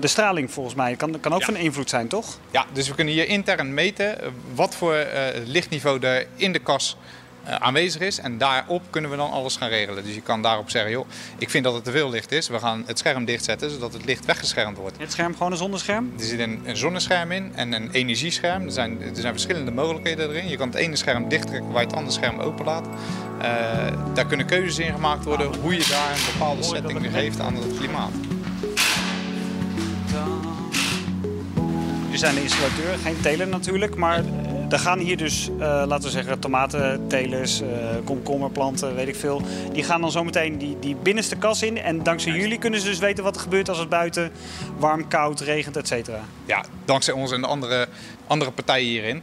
De 0.00 0.06
straling 0.06 0.50
volgens 0.50 0.74
mij 0.74 0.96
kan, 0.96 1.20
kan 1.20 1.32
ook 1.32 1.40
Ja. 1.40 1.46
van 1.46 1.56
invloed 1.56 1.90
zijn, 1.90 2.08
toch? 2.08 2.38
Ja, 2.50 2.66
dus 2.72 2.88
we 2.88 2.94
kunnen 2.94 3.14
hier 3.14 3.28
intern 3.28 3.74
meten 3.74 4.20
eh, 4.22 4.28
wat 4.54 4.74
voor 4.74 4.94
eh, 4.94 5.40
lichtniveau 5.44 6.00
er 6.00 6.26
in 6.36 6.52
de 6.52 6.58
kas 6.58 6.96
eh, 7.44 7.54
aanwezig 7.54 8.00
is. 8.00 8.18
En 8.18 8.38
daarop 8.38 8.82
kunnen 8.90 9.10
we 9.10 9.16
dan 9.16 9.30
alles 9.30 9.56
gaan 9.56 9.68
regelen. 9.68 10.04
Dus 10.04 10.14
je 10.14 10.20
kan 10.20 10.42
daarop 10.42 10.70
zeggen, 10.70 10.90
joh, 10.90 11.06
ik 11.38 11.50
vind 11.50 11.64
dat 11.64 11.74
het 11.74 11.84
te 11.84 11.90
veel 11.90 12.10
licht 12.10 12.32
is. 12.32 12.48
We 12.48 12.58
gaan 12.58 12.82
het 12.86 12.98
scherm 12.98 13.24
dichtzetten, 13.24 13.70
zodat 13.70 13.92
het 13.92 14.04
licht 14.04 14.24
weggeschermd 14.24 14.76
wordt. 14.76 14.98
Het 14.98 15.12
scherm 15.12 15.32
gewoon 15.36 15.52
een 15.52 15.58
zonnescherm? 15.58 16.12
Er 16.18 16.24
zit 16.24 16.38
een, 16.40 16.60
een 16.64 16.76
zonnescherm 16.76 17.32
in 17.32 17.52
en 17.54 17.72
een 17.72 17.90
energiescherm. 17.90 18.64
Er 18.64 18.72
zijn, 18.72 19.02
er 19.02 19.16
zijn 19.16 19.32
verschillende 19.32 19.70
mogelijkheden 19.70 20.28
erin. 20.30 20.48
Je 20.48 20.56
kan 20.56 20.68
het 20.68 20.76
ene 20.76 20.96
scherm 20.96 21.28
dichttrekken 21.28 21.70
waar 21.70 21.80
je 21.80 21.86
het 21.86 21.96
andere 21.96 22.12
scherm 22.14 22.38
openlaat. 22.40 22.86
Eh 23.40 23.86
daar 24.14 24.26
kunnen 24.26 24.46
keuzes 24.46 24.78
in 24.86 24.92
gemaakt 24.92 25.24
worden 25.24 25.54
hoe 25.60 25.72
je 25.76 25.86
daar 25.90 26.10
een 26.12 26.32
bepaalde 26.32 26.62
setting 26.62 27.08
geeft 27.12 27.40
aan 27.40 27.54
het 27.54 27.78
klimaat. 27.78 28.10
Jullie 32.08 32.22
zijn 32.22 32.34
de 32.34 32.42
installateur, 32.42 32.98
geen 32.98 33.20
teler 33.20 33.48
natuurlijk, 33.48 33.96
maar 33.96 34.18
eh, 34.18 34.24
Dan 34.68 34.78
gaan 34.78 34.98
hier 34.98 35.16
dus, 35.16 35.48
uh, 35.48 35.58
laten 35.58 36.02
we 36.02 36.10
zeggen, 36.10 36.38
tomatentelers, 36.38 37.62
uh, 37.62 37.68
komkommerplanten, 38.04 38.94
weet 38.94 39.08
ik 39.08 39.16
veel. 39.16 39.42
Die 39.72 39.82
gaan 39.82 40.00
dan 40.00 40.10
zometeen 40.10 40.58
die, 40.58 40.78
die 40.78 40.96
binnenste 40.96 41.36
kas 41.36 41.62
in. 41.62 41.78
En 41.78 42.02
dankzij 42.02 42.32
jullie 42.32 42.58
kunnen 42.58 42.80
ze 42.80 42.86
dus 42.86 42.98
weten 42.98 43.24
wat 43.24 43.34
er 43.34 43.40
gebeurt 43.40 43.68
als 43.68 43.78
het 43.78 43.88
buiten 43.88 44.32
warm, 44.76 45.08
koud, 45.08 45.40
regent, 45.40 45.76
et 45.76 45.88
cetera. 45.88 46.20
Ja, 46.44 46.64
dankzij 46.84 47.14
ons 47.14 47.32
en 47.32 47.40
de 47.40 47.46
andere, 47.46 47.88
andere 48.26 48.50
partijen 48.50 48.88
hierin. 48.88 49.22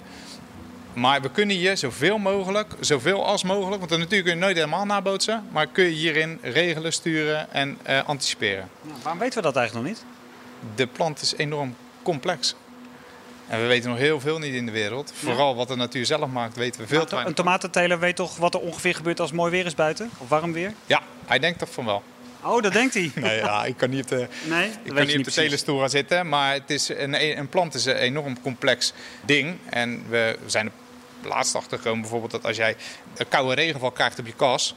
Maar 0.94 1.22
we 1.22 1.32
kunnen 1.32 1.56
hier 1.56 1.78
zoveel 1.78 2.18
mogelijk, 2.18 2.76
zoveel 2.80 3.26
als 3.26 3.44
mogelijk, 3.44 3.80
want 3.80 3.90
natuurlijk 3.90 4.24
kun 4.24 4.34
je 4.34 4.40
nooit 4.40 4.56
helemaal 4.56 4.86
nabootsen, 4.86 5.44
maar 5.52 5.68
kun 5.68 5.84
je 5.84 5.90
hierin 5.92 6.40
regelen, 6.42 6.94
sturen 6.94 7.54
en 7.54 7.78
uh, 7.90 8.00
anticiperen. 8.06 8.70
waarom 9.02 9.20
weten 9.20 9.38
we 9.38 9.44
dat 9.44 9.56
eigenlijk 9.56 9.88
nog 9.88 9.98
niet? 9.98 10.06
De 10.76 10.88
plant 10.88 11.22
is 11.22 11.36
enorm 11.36 11.76
complex. 12.04 12.56
En 13.48 13.62
we 13.62 13.68
weten 13.68 13.90
nog 13.90 14.00
heel 14.00 14.20
veel 14.20 14.40
niet 14.40 14.54
in 14.54 14.66
de 14.66 14.72
wereld. 14.72 15.14
Vooral 15.16 15.56
wat 15.56 15.68
de 15.68 15.76
natuur 15.76 16.06
zelf 16.06 16.30
maakt, 16.30 16.56
weten 16.56 16.82
we 16.82 16.88
veel 16.88 17.06
te 17.06 17.16
Een 17.16 17.34
tomatenteler 17.34 18.00
weet 18.00 18.16
toch 18.16 18.38
wat 18.38 18.54
er 18.54 18.60
ongeveer 18.60 18.96
gebeurt 18.96 19.20
als 19.20 19.30
het 19.30 19.40
mooi 19.40 19.52
weer 19.52 19.66
is 19.66 19.76
buiten? 19.76 20.10
Of 20.18 20.30
warm 20.30 20.54
weer? 20.54 20.74
Ja, 20.86 21.02
hij 21.26 21.40
denkt 21.40 21.60
toch 21.60 21.70
van 21.70 21.86
wel. 21.86 22.04
Oh, 22.44 22.62
dat 22.62 22.74
denkt 22.74 22.94
hij? 22.94 23.12
nee, 23.16 23.38
ja, 23.38 23.66
ik 23.66 23.78
kan 23.78 23.90
niet 23.90 24.02
op 24.02 24.08
de, 24.08 24.28
nee, 24.44 24.72
ik 24.84 24.94
kan 24.94 25.06
niet 25.06 25.18
op 25.18 25.24
de 25.24 25.32
telestoel 25.32 25.80
gaan 25.80 25.90
zitten. 25.90 26.30
Maar 26.30 26.54
het 26.54 26.70
is 26.70 26.90
een, 26.90 27.38
een 27.40 27.50
plant 27.50 27.74
is 27.74 27.86
een 27.86 27.96
enorm 27.96 28.42
complex 28.42 28.94
ding. 29.26 29.58
En 29.70 30.04
we 30.10 30.38
zijn 30.46 30.66
er 30.66 31.28
laatst 31.28 31.56
achter 31.56 31.78
gekomen 31.78 32.02
bijvoorbeeld 32.02 32.32
dat 32.32 32.46
als 32.46 32.58
jij 32.58 32.76
een 33.18 33.28
koude 33.28 33.56
regenval 33.56 33.92
krijgt 33.92 34.20
op 34.20 34.26
je 34.28 34.34
kas... 34.36 34.76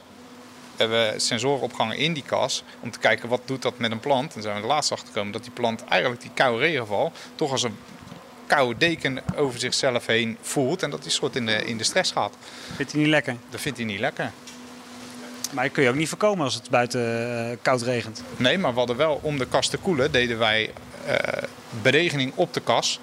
hebben 0.75 1.13
we 1.13 1.19
sensoren 1.19 1.61
opgehangen 1.61 1.97
in 1.97 2.13
die 2.13 2.23
kas 2.23 2.63
om 2.79 2.91
te 2.91 2.99
kijken 2.99 3.29
wat 3.29 3.41
doet 3.45 3.61
dat 3.61 3.77
met 3.77 3.91
een 3.91 3.99
plant. 3.99 4.35
En 4.35 4.41
zijn 4.41 4.55
we 4.55 4.61
er 4.61 4.67
laatst 4.67 4.91
achter 4.91 5.07
gekomen 5.07 5.31
dat 5.31 5.43
die 5.43 5.51
plant 5.51 5.83
eigenlijk 5.85 6.21
die 6.21 6.31
koude 6.33 6.65
regenval 6.65 7.11
toch 7.35 7.51
als 7.51 7.63
een 7.63 7.77
koude 8.49 8.77
deken 8.77 9.19
over 9.35 9.59
zichzelf 9.59 10.05
heen 10.05 10.37
voelt 10.41 10.83
en 10.83 10.89
dat 10.89 11.01
hij 11.01 11.11
soort 11.11 11.35
in 11.35 11.45
de, 11.45 11.65
in 11.65 11.77
de 11.77 11.83
stress 11.83 12.11
gaat. 12.11 12.33
Vindt 12.75 12.91
hij 12.91 13.01
niet 13.01 13.09
lekker? 13.09 13.35
Dat 13.49 13.61
vindt 13.61 13.77
hij 13.77 13.87
niet 13.87 13.99
lekker. 13.99 14.31
Maar 15.51 15.63
dat 15.63 15.73
kun 15.73 15.83
je 15.83 15.89
ook 15.89 15.95
niet 15.95 16.09
voorkomen 16.09 16.45
als 16.45 16.53
het 16.53 16.69
buiten 16.69 17.01
uh, 17.51 17.57
koud 17.61 17.81
regent. 17.81 18.23
Nee, 18.37 18.57
maar 18.57 18.71
we 18.71 18.77
hadden 18.77 18.97
wel 18.97 19.19
om 19.21 19.37
de 19.37 19.47
kas 19.47 19.67
te 19.67 19.77
koelen, 19.77 20.11
deden 20.11 20.37
wij 20.37 20.71
uh, 21.07 21.13
beregening 21.81 22.31
op 22.35 22.53
de 22.53 22.59
kas. 22.59 22.99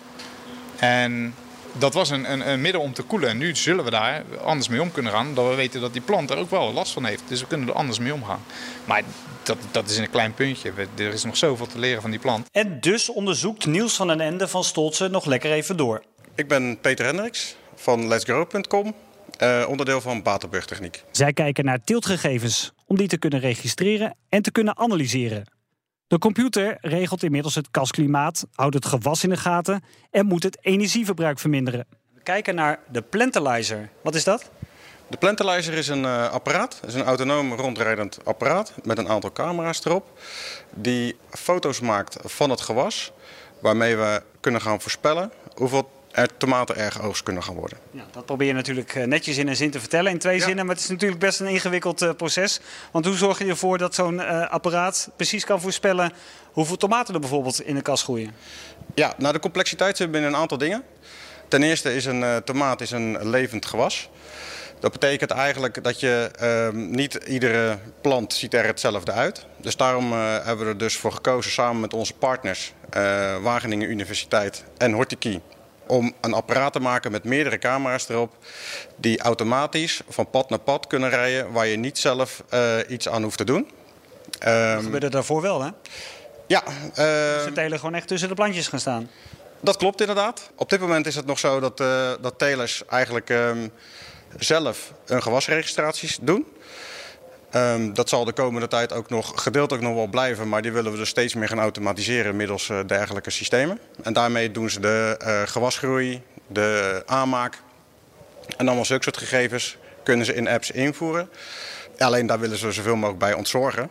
En 0.77 1.35
dat 1.79 1.95
was 1.95 2.11
een, 2.11 2.33
een, 2.33 2.49
een, 2.49 2.61
middel 2.61 2.81
om 2.81 2.93
te 2.93 3.03
koelen. 3.03 3.29
En 3.29 3.39
nu 3.39 3.57
zullen 3.57 3.85
we 3.85 3.91
daar 3.91 4.25
anders 4.45 4.69
mee 4.69 4.81
om 4.81 4.93
kunnen 4.93 5.13
gaan. 5.13 5.35
Dat 5.35 5.49
we 5.49 5.55
weten 5.55 5.81
dat 5.81 5.93
die 5.93 6.03
plant 6.03 6.31
er 6.31 6.37
ook 6.37 6.51
wel 6.51 6.73
last 6.73 6.93
van 6.93 7.05
heeft. 7.05 7.23
Dus 7.29 7.41
we 7.41 7.47
kunnen 7.47 7.69
er 7.69 7.75
anders 7.75 7.99
mee 7.99 8.15
omgaan. 8.15 8.43
Maar 8.85 9.03
dat, 9.43 9.59
dat 9.71 9.91
is 9.91 9.97
een 9.97 10.11
klein 10.11 10.35
puntje. 10.35 10.73
Er 10.97 11.13
is 11.13 11.25
nog 11.25 11.37
zoveel 11.37 11.67
te 11.67 11.79
leren 11.79 12.03
van 12.03 12.11
die 12.11 12.21
plant. 12.21 12.49
En 12.53 12.81
dus 12.81 13.11
onderzoekt 13.11 13.67
Niels 13.67 13.97
van 13.97 14.07
den 14.07 14.21
Ende 14.21 14.49
van 14.49 14.65
Stoltse 14.65 15.09
nog 15.09 15.25
lekker 15.25 15.53
even 15.53 15.77
door. 15.77 16.03
Ik 16.35 16.49
ben 16.49 16.81
Peter 16.81 17.07
Hendricks 17.07 17.57
van 17.75 18.09
letsgrow.com. 18.09 18.95
Uh, 19.43 19.65
onderdeel 19.69 20.01
van 20.01 20.23
Batenburg 20.23 20.65
Techniek. 20.65 21.05
Zij 21.11 21.33
kijken 21.33 21.65
naar 21.65 21.81
tiltgegevens 21.85 22.73
om 22.87 22.97
die 22.97 23.09
te 23.09 23.19
kunnen 23.19 23.41
registreren 23.41 24.17
en 24.29 24.43
te 24.43 24.51
kunnen 24.51 24.77
analyseren. 24.77 25.56
De 26.09 26.19
computer 26.19 26.79
regelt 26.81 27.23
inmiddels 27.23 27.55
het 27.55 27.71
kasklimaat, 27.71 28.47
houdt 28.55 28.75
het 28.75 28.87
gewas 28.87 29.25
in 29.25 29.31
de 29.31 29.37
gaten 29.37 29.85
en 30.11 30.27
moet 30.27 30.43
het 30.43 30.59
energieverbruik 30.61 31.39
verminderen. 31.39 31.87
We 32.15 32.21
kijken 32.23 32.55
naar 32.55 32.79
de 32.91 33.03
Plantalizer. 33.03 33.91
Wat 34.03 34.15
is 34.15 34.25
dat? 34.25 34.51
De 35.07 35.17
Plantalizer 35.17 35.75
is 35.75 35.89
een 35.89 36.03
uh, 36.03 36.33
apparaat, 36.33 36.81
is 36.87 36.95
een 36.95 37.03
autonoom 37.03 37.53
rondrijdend 37.53 38.19
apparaat 38.25 38.73
met 38.85 38.99
een 38.99 39.09
aantal 39.09 39.33
camera's 39.33 39.85
erop. 39.85 40.19
Die 40.75 41.17
foto's 41.31 41.81
maakt 41.81 42.17
van 42.25 42.51
het 42.51 42.61
gewas, 42.61 43.13
waarmee 43.61 43.97
we 43.97 44.23
kunnen 44.41 44.61
gaan 44.61 44.81
voorspellen 44.81 45.33
hoeveel 45.55 45.91
tomaten 46.37 46.77
erg 46.77 47.03
oogst 47.03 47.23
kunnen 47.23 47.43
gaan 47.43 47.55
worden. 47.55 47.79
Ja, 47.91 48.05
dat 48.11 48.25
probeer 48.25 48.47
je 48.47 48.53
natuurlijk 48.53 48.95
eh, 48.95 49.05
netjes 49.05 49.37
in 49.37 49.49
een 49.49 49.57
zin 49.57 49.71
te 49.71 49.81
vertellen, 49.81 50.13
in 50.13 50.19
twee 50.19 50.41
zinnen. 50.41 50.67
Maar 50.67 50.75
het 50.75 50.85
is 50.85 50.91
natuurlijk 50.91 51.21
best 51.21 51.41
een 51.41 51.47
ingewikkeld 51.47 52.03
uh, 52.03 52.11
proces. 52.17 52.61
Want 52.91 53.05
hoe 53.05 53.17
zorg 53.17 53.39
je 53.39 53.45
ervoor 53.45 53.79
dat 53.79 53.95
zo'n 53.95 54.15
uh, 54.15 54.49
apparaat 54.51 55.11
precies 55.17 55.45
kan 55.45 55.61
voorspellen 55.61 56.13
hoeveel 56.53 56.77
tomaten 56.77 57.15
er 57.15 57.21
bijvoorbeeld 57.21 57.61
in 57.61 57.75
de 57.75 57.83
kas 57.83 58.03
groeien? 58.03 58.35
Ja, 58.95 59.15
nou 59.19 59.33
de 59.33 59.39
complexiteit 59.39 59.97
zit 59.97 60.11
binnen 60.11 60.31
een 60.31 60.37
aantal 60.37 60.59
dingen. 60.59 60.83
Ten 61.49 61.63
eerste 61.63 61.95
is 61.95 62.05
een 62.05 62.21
uh, 62.21 62.37
tomaat 62.37 62.81
is 62.81 62.91
een 62.91 63.29
levend 63.29 63.67
gewas. 63.67 64.11
Dat 64.81 64.93
betekent 64.93 65.31
eigenlijk 65.31 65.85
dat 65.85 66.01
je 66.01 66.31
uh, 66.43 66.81
niet 66.83 67.15
iedere 67.15 67.79
plant 68.01 68.33
ziet 68.33 68.55
er 68.55 68.67
hetzelfde 68.67 69.13
uit. 69.13 69.47
Dus 69.61 69.77
daarom 69.77 70.13
uh, 70.13 70.19
hebben 70.45 70.65
we 70.65 70.71
er 70.71 70.79
dus 70.79 70.97
voor 70.97 71.13
gekozen 71.13 71.51
samen 71.51 71.81
met 71.81 71.95
onze 71.95 72.15
partners 72.15 72.73
uh, 72.97 73.37
Wageningen 73.43 73.91
Universiteit 73.91 74.65
en 74.79 74.93
Hortiki 74.93 75.41
om 75.87 76.15
een 76.21 76.33
apparaat 76.33 76.73
te 76.73 76.81
maken 76.81 77.13
met 77.13 77.25
meerdere 77.25 77.59
camera's 77.59 78.09
erop 78.09 78.37
die 78.97 79.21
automatisch 79.21 80.01
van 80.09 80.31
pad 80.31 80.51
naar 80.51 80.59
pad 80.59 80.87
kunnen 80.87 81.11
rijden 81.11 81.53
waar 81.53 81.67
je 81.67 81.77
niet 81.77 81.99
zelf 81.99 82.43
uh, 82.55 82.77
iets 82.89 83.09
aan 83.09 83.23
hoeft 83.23 83.37
te 83.39 83.45
doen. 83.45 83.71
Um, 84.47 84.75
dat 84.75 84.83
gebeurde 84.83 85.11
daarvoor 85.11 85.43
wel, 85.43 85.63
hè? 85.63 85.71
Ja. 86.47 86.63
Uh, 86.67 86.95
ze 86.95 87.51
telen 87.55 87.79
gewoon 87.79 87.95
echt 87.95 88.09
tussen 88.09 88.29
de 88.29 88.35
plantjes 88.35 88.69
gaan 88.69 88.81
staan. 88.81 89.11
Dat 89.61 89.77
klopt 89.77 90.01
inderdaad. 90.01 90.51
Op 90.57 90.71
dit 90.71 90.81
moment 90.81 91.07
is 91.07 91.15
het 91.15 91.27
nog 91.27 91.39
zo 91.39 91.61
dat, 91.61 91.81
uh, 91.81 92.11
dat 92.21 92.39
telers 92.39 92.83
eigenlijk 92.87 93.29
um, 93.29 93.71
zelf 94.39 94.93
hun 95.07 95.23
gewasregistraties 95.23 96.19
doen. 96.21 96.47
Um, 97.57 97.95
dat 97.95 98.09
zal 98.09 98.25
de 98.25 98.33
komende 98.33 98.69
tijd 98.69 98.93
ook 98.93 99.11
nog 99.11 99.33
gedeeltelijk 99.43 99.85
nog 99.85 99.95
wel 99.95 100.07
blijven, 100.07 100.49
maar 100.49 100.63
die 100.63 100.73
willen 100.73 100.93
we 100.93 100.99
dus 100.99 101.09
steeds 101.09 101.35
meer 101.35 101.49
gaan 101.49 101.61
automatiseren 101.61 102.37
middels 102.37 102.69
uh, 102.69 102.79
dergelijke 102.87 103.31
systemen. 103.31 103.81
En 104.03 104.13
daarmee 104.13 104.51
doen 104.51 104.71
ze 104.71 104.81
de 104.81 105.19
uh, 105.23 105.43
gewasgroei, 105.43 106.23
de 106.47 107.03
aanmaak 107.07 107.59
en 108.57 108.67
allemaal 108.67 108.85
zulke 108.85 109.03
soort 109.03 109.17
gegevens 109.17 109.77
kunnen 110.03 110.27
ze 110.27 110.35
in 110.35 110.49
apps 110.49 110.71
invoeren. 110.71 111.29
Alleen 111.99 112.27
daar 112.27 112.41
willen 112.41 112.59
ze 112.59 112.73
zoveel 112.73 112.95
mogelijk 112.97 113.19
bij 113.19 113.33
ontzorgen, 113.33 113.89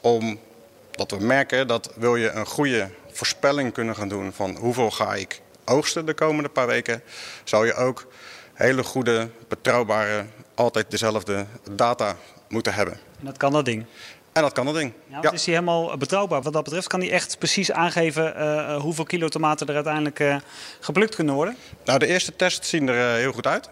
omdat 0.00 1.10
we 1.10 1.18
merken 1.20 1.66
dat 1.66 1.92
wil 1.96 2.16
je 2.16 2.30
een 2.30 2.46
goede 2.46 2.88
voorspelling 3.12 3.72
kunnen 3.72 3.96
gaan 3.96 4.08
doen 4.08 4.32
van 4.32 4.56
hoeveel 4.56 4.90
ga 4.90 5.14
ik 5.14 5.40
oogsten 5.64 6.06
de 6.06 6.14
komende 6.14 6.48
paar 6.48 6.66
weken, 6.66 7.02
zou 7.44 7.66
je 7.66 7.74
ook 7.74 8.06
hele 8.54 8.82
goede, 8.82 9.28
betrouwbare, 9.48 10.24
altijd 10.54 10.90
dezelfde 10.90 11.46
data 11.70 12.16
moeten 12.54 12.74
hebben. 12.74 12.94
En 13.18 13.24
dat 13.24 13.36
kan 13.36 13.52
dat 13.52 13.64
ding? 13.64 13.84
En 14.32 14.42
dat 14.42 14.52
kan 14.52 14.64
dat 14.64 14.74
ding. 14.74 14.92
Ja, 15.06 15.18
ja. 15.22 15.32
Is 15.32 15.44
hij 15.44 15.54
helemaal 15.54 15.96
betrouwbaar 15.96 16.42
wat 16.42 16.52
dat 16.52 16.64
betreft? 16.64 16.86
Kan 16.86 17.00
hij 17.00 17.10
echt 17.10 17.38
precies 17.38 17.72
aangeven 17.72 18.34
uh, 18.36 18.76
hoeveel 18.80 19.04
kilo 19.04 19.28
tomaten 19.28 19.66
er 19.66 19.74
uiteindelijk 19.74 20.18
uh, 20.18 20.36
geplukt 20.80 21.14
kunnen 21.14 21.34
worden? 21.34 21.56
Nou, 21.84 21.98
de 21.98 22.06
eerste 22.06 22.36
tests 22.36 22.68
zien 22.68 22.88
er 22.88 23.14
uh, 23.14 23.14
heel 23.20 23.32
goed 23.32 23.46
uit. 23.46 23.68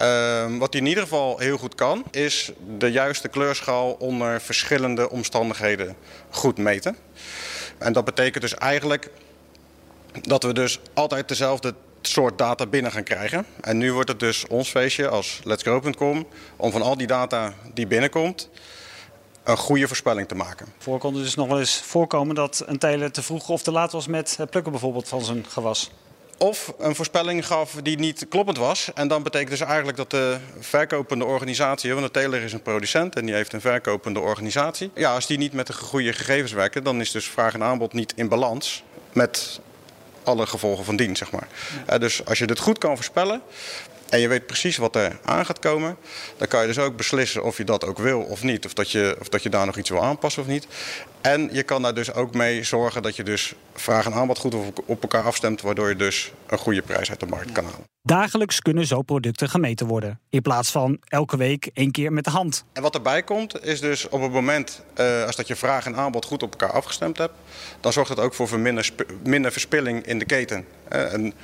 Uh, 0.00 0.58
wat 0.58 0.72
hij 0.72 0.82
in 0.82 0.88
ieder 0.88 1.02
geval 1.02 1.38
heel 1.38 1.58
goed 1.58 1.74
kan, 1.74 2.04
is 2.10 2.52
de 2.78 2.90
juiste 2.90 3.28
kleurschaal 3.28 3.92
onder 3.92 4.40
verschillende 4.40 5.10
omstandigheden 5.10 5.96
goed 6.30 6.58
meten. 6.58 6.96
En 7.78 7.92
dat 7.92 8.04
betekent 8.04 8.42
dus 8.42 8.54
eigenlijk 8.54 9.10
dat 10.20 10.42
we 10.42 10.52
dus 10.52 10.80
altijd 10.94 11.28
dezelfde 11.28 11.74
soort 12.08 12.38
data 12.38 12.66
binnen 12.66 12.92
gaan 12.92 13.02
krijgen. 13.02 13.46
En 13.60 13.78
nu 13.78 13.92
wordt 13.92 14.08
het 14.08 14.20
dus 14.20 14.46
ons 14.46 14.70
feestje 14.70 15.08
als 15.08 15.40
letsgrow.com 15.44 16.26
om 16.56 16.70
van 16.72 16.82
al 16.82 16.96
die 16.96 17.06
data 17.06 17.52
die 17.74 17.86
binnenkomt 17.86 18.48
een 19.44 19.56
goede 19.56 19.86
voorspelling 19.86 20.28
te 20.28 20.34
maken. 20.34 20.66
Voor 20.78 20.98
kon 20.98 21.14
het 21.14 21.24
dus 21.24 21.34
nog 21.34 21.48
wel 21.48 21.58
eens 21.58 21.80
voorkomen 21.84 22.34
dat 22.34 22.62
een 22.66 22.78
teler 22.78 23.12
te 23.12 23.22
vroeg 23.22 23.48
of 23.48 23.62
te 23.62 23.72
laat 23.72 23.92
was 23.92 24.06
met 24.06 24.36
het 24.36 24.50
plukken 24.50 24.72
bijvoorbeeld 24.72 25.08
van 25.08 25.22
zijn 25.24 25.44
gewas. 25.48 25.90
Of 26.38 26.72
een 26.78 26.94
voorspelling 26.94 27.46
gaf 27.46 27.74
die 27.82 27.98
niet 27.98 28.26
kloppend 28.28 28.56
was. 28.56 28.90
En 28.94 29.08
dan 29.08 29.22
betekent 29.22 29.50
dus 29.50 29.60
eigenlijk 29.60 29.96
dat 29.96 30.10
de 30.10 30.38
verkopende 30.58 31.24
organisatie, 31.24 31.94
want 31.94 32.06
de 32.06 32.20
teler 32.20 32.42
is 32.42 32.52
een 32.52 32.62
producent 32.62 33.16
en 33.16 33.26
die 33.26 33.34
heeft 33.34 33.52
een 33.52 33.60
verkopende 33.60 34.20
organisatie. 34.20 34.90
Ja, 34.94 35.14
als 35.14 35.26
die 35.26 35.38
niet 35.38 35.52
met 35.52 35.66
de 35.66 35.72
goede 35.72 36.12
gegevens 36.12 36.52
werken, 36.52 36.84
dan 36.84 37.00
is 37.00 37.10
dus 37.10 37.24
vraag 37.24 37.54
en 37.54 37.62
aanbod 37.62 37.92
niet 37.92 38.12
in 38.16 38.28
balans 38.28 38.82
met 39.12 39.60
alle 40.24 40.46
gevolgen 40.46 40.84
van 40.84 40.96
dien, 40.96 41.16
zeg 41.16 41.30
maar. 41.30 41.48
Uh, 41.90 41.98
dus 41.98 42.24
als 42.24 42.38
je 42.38 42.46
dit 42.46 42.58
goed 42.58 42.78
kan 42.78 42.94
voorspellen 42.94 43.42
en 44.12 44.20
je 44.20 44.28
weet 44.28 44.46
precies 44.46 44.76
wat 44.76 44.96
er 44.96 45.18
aan 45.24 45.46
gaat 45.46 45.58
komen, 45.58 45.96
dan 46.36 46.48
kan 46.48 46.60
je 46.60 46.66
dus 46.66 46.78
ook 46.78 46.96
beslissen 46.96 47.44
of 47.44 47.56
je 47.56 47.64
dat 47.64 47.84
ook 47.84 47.98
wil 47.98 48.20
of 48.20 48.42
niet. 48.42 48.64
Of 48.64 48.72
dat 48.72 48.90
je, 48.90 49.16
of 49.20 49.28
dat 49.28 49.42
je 49.42 49.48
daar 49.48 49.66
nog 49.66 49.76
iets 49.76 49.90
wil 49.90 50.02
aanpassen 50.02 50.42
of 50.42 50.48
niet. 50.48 50.66
En 51.20 51.48
je 51.52 51.62
kan 51.62 51.82
daar 51.82 51.94
dus 51.94 52.12
ook 52.12 52.34
mee 52.34 52.62
zorgen 52.62 53.02
dat 53.02 53.16
je 53.16 53.22
dus 53.22 53.54
vraag 53.74 54.06
en 54.06 54.14
aanbod 54.14 54.38
goed 54.38 54.54
op 54.84 55.02
elkaar 55.02 55.24
afstemt, 55.24 55.60
waardoor 55.60 55.88
je 55.88 55.96
dus 55.96 56.32
een 56.46 56.58
goede 56.58 56.82
prijs 56.82 57.10
uit 57.10 57.20
de 57.20 57.26
markt 57.26 57.52
kan 57.52 57.64
halen. 57.64 57.90
Dagelijks 58.02 58.60
kunnen 58.60 58.86
zo 58.86 59.02
producten 59.02 59.48
gemeten 59.48 59.86
worden, 59.86 60.20
in 60.30 60.42
plaats 60.42 60.70
van 60.70 60.98
elke 61.04 61.36
week 61.36 61.70
één 61.72 61.90
keer 61.90 62.12
met 62.12 62.24
de 62.24 62.30
hand. 62.30 62.64
En 62.72 62.82
wat 62.82 62.94
erbij 62.94 63.22
komt, 63.22 63.64
is 63.64 63.80
dus 63.80 64.08
op 64.08 64.22
het 64.22 64.32
moment 64.32 64.82
uh, 65.00 65.24
als 65.24 65.36
dat 65.36 65.48
je 65.48 65.56
vraag 65.56 65.86
en 65.86 65.96
aanbod 65.96 66.24
goed 66.24 66.42
op 66.42 66.50
elkaar 66.50 66.72
afgestemd 66.72 67.18
hebt, 67.18 67.34
dan 67.80 67.92
zorgt 67.92 68.08
dat 68.08 68.24
ook 68.24 68.34
voor 68.34 68.60
minder, 68.60 68.90
minder 69.22 69.52
verspilling 69.52 70.06
in 70.06 70.18
de 70.18 70.24
keten. 70.24 70.64
Uh, 70.92 71.12
en, 71.12 71.34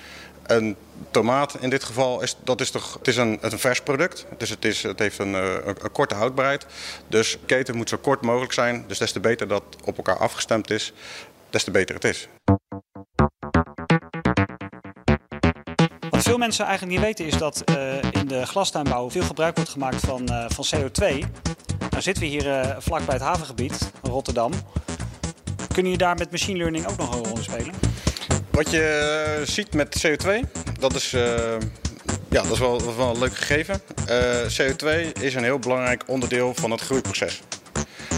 een 0.49 0.77
tomaat 1.11 1.57
in 1.61 1.71
dit 1.71 1.85
geval 1.85 2.23
is, 2.23 2.37
dat 2.45 2.61
is 2.61 2.71
toch, 2.71 2.95
het 2.99 3.09
is 3.09 3.17
een, 3.17 3.39
een 3.41 3.59
vers 3.59 3.83
product, 3.83 4.27
dus 4.37 4.51
het, 4.51 4.65
is, 4.65 4.83
het 4.83 4.99
heeft 4.99 5.19
een, 5.19 5.35
een, 5.35 5.67
een 5.67 5.93
korte 5.93 6.15
houdbaarheid. 6.15 6.67
Dus 7.09 7.39
keten 7.47 7.77
moet 7.77 7.89
zo 7.89 7.97
kort 7.97 8.23
mogelijk 8.23 8.53
zijn, 8.53 8.85
dus 8.87 8.99
des 8.99 9.13
te 9.13 9.21
beter 9.21 9.49
dat 9.49 9.63
op 9.85 9.97
elkaar 9.97 10.19
afgestemd 10.19 10.71
is, 10.71 10.93
des 11.51 11.65
te 11.65 11.71
beter 11.71 11.95
het 11.95 12.05
is. 12.05 12.29
Wat 16.11 16.23
veel 16.23 16.39
mensen 16.39 16.65
eigenlijk 16.67 16.97
niet 16.97 17.07
weten 17.07 17.27
is 17.27 17.39
dat 17.39 17.63
uh, 17.71 17.95
in 18.13 18.27
de 18.27 18.47
glastuinbouw 18.47 19.11
veel 19.11 19.23
gebruik 19.23 19.57
wordt 19.57 19.71
gemaakt 19.71 20.01
van, 20.01 20.23
uh, 20.31 20.45
van 20.49 20.65
CO2. 20.75 21.19
Nou 21.91 22.03
zitten 22.03 22.23
we 22.23 22.29
hier 22.29 22.47
uh, 22.47 22.77
vlak 22.79 23.05
bij 23.05 23.15
het 23.15 23.25
havengebied, 23.25 23.91
Rotterdam. 24.03 24.53
Kun 25.75 25.91
je 25.91 25.97
daar 25.99 26.17
met 26.17 26.31
machine 26.31 26.59
learning 26.59 26.87
ook 26.87 26.97
nog 26.97 27.15
een 27.15 27.25
rol 27.25 27.37
in 27.37 27.43
spelen? 27.43 27.88
Wat 28.59 28.71
je 28.71 29.42
ziet 29.44 29.75
met 29.75 30.07
CO2, 30.07 30.51
dat 30.79 30.94
is, 30.94 31.11
ja, 31.11 31.59
dat 32.29 32.51
is, 32.51 32.59
wel, 32.59 32.79
dat 32.79 32.88
is 32.88 32.97
wel 32.97 33.11
een 33.11 33.18
leuk 33.18 33.37
gegeven. 33.37 33.81
CO2 34.59 35.12
is 35.21 35.35
een 35.35 35.42
heel 35.42 35.59
belangrijk 35.59 36.03
onderdeel 36.07 36.55
van 36.55 36.71
het 36.71 36.81
groeiproces. 36.81 37.42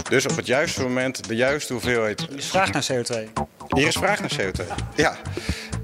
Dus 0.09 0.25
op 0.25 0.35
het 0.35 0.45
juiste 0.45 0.81
moment 0.81 1.27
de 1.27 1.35
juiste 1.35 1.73
hoeveelheid. 1.73 2.21
Er 2.21 2.37
is 2.37 2.45
vraag 2.45 2.71
naar 2.71 2.87
CO2. 2.91 3.29
Hier 3.67 3.87
is 3.87 3.95
vraag 3.95 4.19
naar 4.19 4.31
CO2. 4.41 4.65
Ja. 4.95 5.17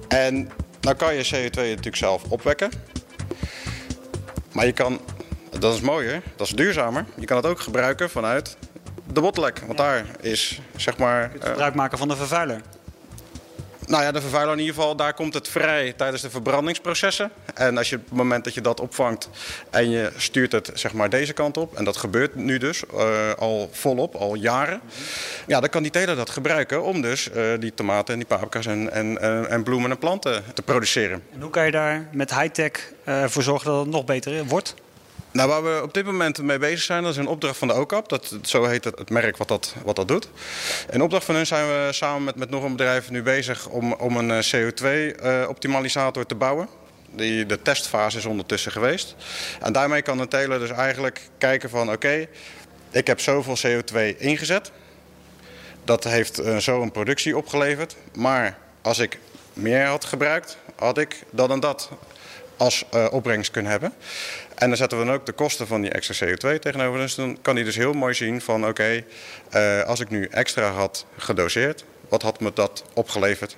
En 0.07 0.49
nou 0.81 0.95
kan 0.95 1.15
je 1.15 1.25
CO2 1.25 1.55
natuurlijk 1.55 1.95
zelf 1.95 2.23
opwekken. 2.23 2.71
Maar 4.51 4.65
je 4.65 4.73
kan, 4.73 5.01
dat 5.59 5.73
is 5.73 5.81
mooier, 5.81 6.21
dat 6.35 6.47
is 6.47 6.53
duurzamer. 6.53 7.05
Je 7.15 7.25
kan 7.25 7.37
het 7.37 7.45
ook 7.45 7.59
gebruiken 7.59 8.09
vanuit 8.09 8.57
de 9.13 9.21
bottleneck. 9.21 9.59
Want 9.65 9.77
daar 9.77 10.05
is 10.21 10.61
zeg 10.75 10.97
maar. 10.97 11.31
Gebruik 11.39 11.75
maken 11.75 11.97
van 11.97 12.07
de 12.07 12.15
vervuiler. 12.15 12.61
Nou 13.87 14.03
ja, 14.03 14.11
de 14.11 14.21
vervuiler 14.21 14.53
in 14.53 14.59
ieder 14.59 14.75
geval, 14.75 14.95
daar 14.95 15.13
komt 15.13 15.33
het 15.33 15.47
vrij 15.47 15.93
tijdens 15.93 16.21
de 16.21 16.29
verbrandingsprocessen. 16.29 17.31
En 17.53 17.77
als 17.77 17.89
je 17.89 17.95
op 17.95 18.01
het 18.01 18.17
moment 18.17 18.43
dat 18.43 18.53
je 18.53 18.61
dat 18.61 18.79
opvangt 18.79 19.29
en 19.69 19.89
je 19.89 20.11
stuurt 20.17 20.51
het 20.51 20.71
zeg 20.73 20.93
maar 20.93 21.09
deze 21.09 21.33
kant 21.33 21.57
op, 21.57 21.75
en 21.75 21.83
dat 21.83 21.97
gebeurt 21.97 22.35
nu 22.35 22.57
dus 22.57 22.83
uh, 22.93 23.33
al 23.33 23.69
volop, 23.71 24.15
al 24.15 24.35
jaren, 24.35 24.81
ja, 25.47 25.59
dan 25.59 25.69
kan 25.69 25.81
die 25.81 25.91
teler 25.91 26.15
dat 26.15 26.29
gebruiken 26.29 26.83
om 26.83 27.01
dus 27.01 27.29
uh, 27.35 27.43
die 27.59 27.73
tomaten 27.73 28.13
en 28.13 28.19
die 28.19 28.27
paprika's 28.27 28.65
en, 28.65 28.91
en, 28.91 29.21
en, 29.21 29.49
en, 29.49 29.63
bloemen 29.63 29.91
en 29.91 29.97
planten 29.97 30.43
te 30.53 30.61
produceren. 30.61 31.23
En 31.33 31.41
hoe 31.41 31.49
kan 31.49 31.65
je 31.65 31.71
daar 31.71 32.07
met 32.11 32.35
high-tech 32.35 32.71
uh, 33.05 33.23
voor 33.25 33.43
zorgen 33.43 33.71
dat 33.71 33.79
het 33.79 33.93
nog 33.93 34.05
beter 34.05 34.45
wordt? 34.45 34.75
Nou, 35.37 35.49
waar 35.49 35.63
we 35.63 35.81
op 35.83 35.93
dit 35.93 36.05
moment 36.05 36.41
mee 36.41 36.57
bezig 36.57 36.81
zijn, 36.81 37.03
dat 37.03 37.11
is 37.11 37.17
een 37.17 37.27
opdracht 37.27 37.57
van 37.57 37.67
de 37.67 37.73
OCAP. 37.73 38.09
Dat, 38.09 38.35
zo 38.41 38.65
heet 38.65 38.83
het, 38.83 38.97
het 38.97 39.09
merk 39.09 39.37
wat 39.37 39.47
dat, 39.47 39.75
wat 39.83 39.95
dat 39.95 40.07
doet. 40.07 40.29
In 40.91 41.01
opdracht 41.01 41.25
van 41.25 41.35
hun 41.35 41.45
zijn 41.45 41.67
we 41.67 41.89
samen 41.91 42.23
met, 42.23 42.35
met 42.35 42.49
nog 42.49 42.63
een 42.63 42.71
bedrijf 42.71 43.09
nu 43.09 43.23
bezig 43.23 43.67
om, 43.67 43.93
om 43.93 44.17
een 44.17 44.43
CO2-optimalisator 44.43 46.25
te 46.25 46.35
bouwen. 46.35 46.67
Die, 47.09 47.45
de 47.45 47.61
testfase 47.61 48.17
is 48.17 48.25
ondertussen 48.25 48.71
geweest. 48.71 49.15
En 49.61 49.73
daarmee 49.73 50.01
kan 50.01 50.19
een 50.19 50.27
teler 50.27 50.59
dus 50.59 50.71
eigenlijk 50.71 51.29
kijken 51.37 51.69
van 51.69 51.91
oké, 51.91 52.27
ik 52.91 53.07
heb 53.07 53.19
zoveel 53.19 53.57
CO2 53.67 54.17
ingezet. 54.17 54.71
Dat 55.83 56.03
heeft 56.03 56.39
uh, 56.39 56.57
zo 56.57 56.81
een 56.81 56.91
productie 56.91 57.37
opgeleverd. 57.37 57.95
Maar 58.13 58.57
als 58.81 58.99
ik 58.99 59.19
meer 59.53 59.85
had 59.85 60.05
gebruikt, 60.05 60.57
had 60.75 60.97
ik 60.97 61.23
dat 61.31 61.49
en 61.49 61.59
dat 61.59 61.89
als 62.57 62.85
uh, 62.93 63.07
opbrengst 63.11 63.51
kunnen 63.51 63.71
hebben. 63.71 63.93
En 64.55 64.67
dan 64.67 64.77
zetten 64.77 64.99
we 64.99 65.05
dan 65.05 65.13
ook 65.13 65.25
de 65.25 65.31
kosten 65.31 65.67
van 65.67 65.81
die 65.81 65.91
extra 65.91 66.27
CO2 66.27 66.59
tegenover. 66.59 66.99
Dus 66.99 67.15
dan 67.15 67.37
kan 67.41 67.55
hij 67.55 67.63
dus 67.63 67.75
heel 67.75 67.93
mooi 67.93 68.13
zien 68.13 68.41
van 68.41 68.61
oké, 68.61 68.69
okay, 68.69 69.05
uh, 69.79 69.87
als 69.87 69.99
ik 69.99 70.09
nu 70.09 70.25
extra 70.25 70.71
had 70.71 71.05
gedoseerd, 71.17 71.85
wat 72.09 72.21
had 72.21 72.39
me 72.39 72.51
dat 72.53 72.83
opgeleverd 72.93 73.57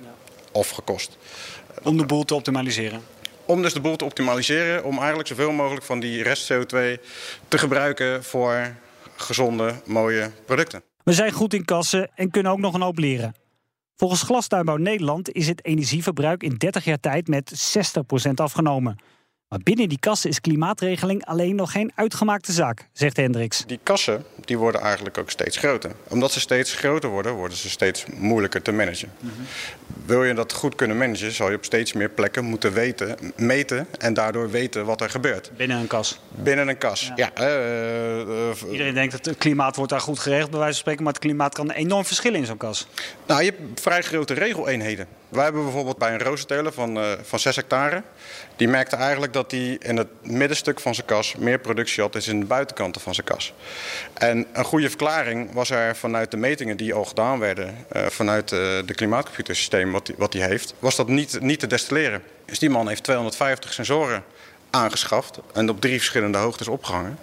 of 0.51 0.69
gekost? 0.69 1.17
Om 1.83 1.97
de 1.97 2.05
boel 2.05 2.25
te 2.25 2.35
optimaliseren. 2.35 3.01
Om 3.45 3.61
dus 3.61 3.73
de 3.73 3.79
boel 3.79 3.95
te 3.95 4.05
optimaliseren, 4.05 4.83
om 4.83 4.97
eigenlijk 4.97 5.27
zoveel 5.27 5.51
mogelijk 5.51 5.85
van 5.85 5.99
die 5.99 6.23
rest 6.23 6.53
CO2 6.53 7.01
te 7.47 7.57
gebruiken 7.57 8.23
voor 8.23 8.75
gezonde, 9.15 9.73
mooie 9.85 10.31
producten. 10.45 10.83
We 11.03 11.13
zijn 11.13 11.31
goed 11.31 11.53
in 11.53 11.65
kassen 11.65 12.09
en 12.15 12.31
kunnen 12.31 12.51
ook 12.51 12.59
nog 12.59 12.73
een 12.73 12.81
hoop 12.81 12.97
leren. 12.97 13.35
Volgens 13.99 14.21
Glastuinbouw 14.21 14.75
Nederland 14.75 15.31
is 15.31 15.47
het 15.47 15.65
energieverbruik 15.65 16.43
in 16.43 16.55
30 16.57 16.85
jaar 16.85 16.99
tijd 16.99 17.27
met 17.27 17.77
60% 18.29 18.31
afgenomen. 18.35 18.97
Maar 19.49 19.59
binnen 19.63 19.89
die 19.89 19.99
kassen 19.99 20.29
is 20.29 20.41
klimaatregeling 20.41 21.25
alleen 21.25 21.55
nog 21.55 21.71
geen 21.71 21.91
uitgemaakte 21.95 22.51
zaak, 22.51 22.87
zegt 22.93 23.17
Hendricks. 23.17 23.63
Die 23.67 23.79
kassen 23.83 24.25
die 24.45 24.57
worden 24.57 24.81
eigenlijk 24.81 25.17
ook 25.17 25.29
steeds 25.29 25.57
groter. 25.57 25.91
Omdat 26.07 26.31
ze 26.31 26.39
steeds 26.39 26.73
groter 26.73 27.09
worden, 27.09 27.33
worden 27.33 27.57
ze 27.57 27.69
steeds 27.69 28.05
moeilijker 28.15 28.61
te 28.61 28.71
managen. 28.71 29.11
Mm 29.19 29.29
-hmm. 29.29 29.45
Wil 30.05 30.23
je 30.23 30.33
dat 30.33 30.53
goed 30.53 30.75
kunnen 30.75 30.97
managen, 30.97 31.31
zal 31.31 31.49
je 31.49 31.55
op 31.55 31.65
steeds 31.65 31.93
meer 31.93 32.09
plekken 32.09 32.45
moeten 32.45 32.73
weten, 32.73 33.17
meten 33.35 33.87
en 33.99 34.13
daardoor 34.13 34.49
weten 34.49 34.85
wat 34.85 35.01
er 35.01 35.09
gebeurt. 35.09 35.51
Binnen 35.57 35.77
een 35.77 35.87
kas. 35.87 36.19
Binnen 36.29 36.67
een 36.67 36.77
kas, 36.77 37.11
ja. 37.15 37.31
ja 37.35 37.59
uh, 37.59 38.27
uh, 38.27 38.71
Iedereen 38.71 38.93
denkt 38.93 39.11
dat 39.11 39.25
het 39.25 39.37
klimaat 39.37 39.75
wordt 39.75 39.91
daar 39.91 40.01
goed 40.01 40.19
geregeld, 40.19 40.49
bij 40.49 40.59
wijze 40.59 40.73
van 40.73 40.81
spreken, 40.81 41.03
maar 41.03 41.13
het 41.13 41.21
klimaat 41.21 41.53
kan 41.53 41.71
enorm 41.71 42.05
verschillen 42.05 42.39
in 42.39 42.45
zo'n 42.45 42.57
kas. 42.57 42.87
Nou, 43.25 43.43
je 43.43 43.53
hebt 43.57 43.81
vrij 43.81 44.01
grote 44.01 44.33
regeleenheden. 44.33 45.07
Wij 45.29 45.43
hebben 45.43 45.63
bijvoorbeeld 45.63 45.97
bij 45.97 46.13
een 46.13 46.19
rozenteler 46.19 46.73
van, 46.73 46.97
uh, 46.97 47.11
van 47.21 47.39
6 47.39 47.55
hectare. 47.55 48.03
Die 48.55 48.67
merkte 48.67 48.95
eigenlijk 48.95 49.33
dat 49.33 49.51
hij 49.51 49.77
in 49.79 49.97
het 49.97 50.07
middenstuk 50.21 50.79
van 50.79 50.95
zijn 50.95 51.07
kas 51.07 51.35
meer 51.35 51.59
productie 51.59 52.03
had 52.03 52.13
dan 52.13 52.21
in 52.25 52.39
de 52.39 52.45
buitenkanten 52.45 53.01
van 53.01 53.13
zijn 53.13 53.25
kas. 53.25 53.53
En 54.13 54.45
een 54.53 54.63
goede 54.63 54.87
verklaring 54.87 55.53
was 55.53 55.69
er 55.69 55.95
vanuit 55.95 56.31
de 56.31 56.37
metingen 56.37 56.77
die 56.77 56.93
al 56.93 57.05
gedaan 57.05 57.39
werden, 57.39 57.85
uh, 57.95 58.05
vanuit 58.05 58.51
uh, 58.51 58.59
de 58.85 58.93
klimaatcomputersysteem 58.95 59.91
wat 59.91 60.07
hij 60.07 60.15
wat 60.17 60.33
heeft, 60.33 60.73
was 60.79 60.95
dat 60.95 61.07
niet, 61.07 61.41
niet 61.41 61.59
te 61.59 61.67
destilleren. 61.67 62.23
Dus 62.45 62.59
die 62.59 62.69
man 62.69 62.87
heeft 62.87 63.03
250 63.03 63.73
sensoren 63.73 64.23
aangeschaft 64.69 65.39
en 65.53 65.69
op 65.69 65.81
drie 65.81 65.97
verschillende 65.97 66.37
hoogtes 66.37 66.67
opgehangen. 66.67 67.19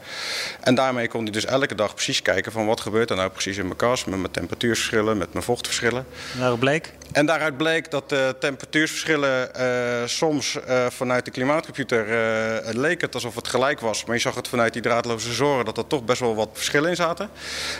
En 0.60 0.74
daarmee 0.74 1.08
kon 1.08 1.22
hij 1.22 1.32
dus 1.32 1.44
elke 1.44 1.74
dag 1.74 1.94
precies 1.94 2.22
kijken 2.22 2.52
van 2.52 2.66
wat 2.66 2.80
gebeurt 2.80 3.10
er 3.10 3.16
nou 3.16 3.30
precies 3.30 3.56
in 3.56 3.64
mijn 3.64 3.76
kas, 3.76 4.04
met 4.04 4.18
mijn 4.18 4.30
temperatuurverschillen, 4.32 5.18
met 5.18 5.32
mijn 5.32 5.44
vochtverschillen. 5.44 6.06
En 6.32 6.38
daaruit 6.38 6.58
bleek? 6.58 6.92
En 7.12 7.26
daaruit 7.26 7.56
bleek 7.56 7.90
dat 7.90 8.08
de 8.08 8.36
temperatuurverschillen 8.40 9.50
uh, 9.56 10.06
soms 10.06 10.58
uh, 10.68 10.86
vanuit 10.88 11.24
de 11.24 11.30
klimaatcomputer 11.30 12.08
uh, 12.08 12.74
leek 12.74 13.00
het 13.00 13.14
alsof 13.14 13.34
het 13.34 13.48
gelijk 13.48 13.80
was, 13.80 14.04
maar 14.04 14.14
je 14.14 14.20
zag 14.20 14.34
het 14.34 14.48
vanuit 14.48 14.72
die 14.72 14.82
draadloze 14.82 15.26
sensoren 15.26 15.64
dat 15.64 15.78
er 15.78 15.86
toch 15.86 16.04
best 16.04 16.20
wel 16.20 16.34
wat 16.34 16.48
verschillen 16.52 16.90
in 16.90 16.96
zaten. 16.96 17.30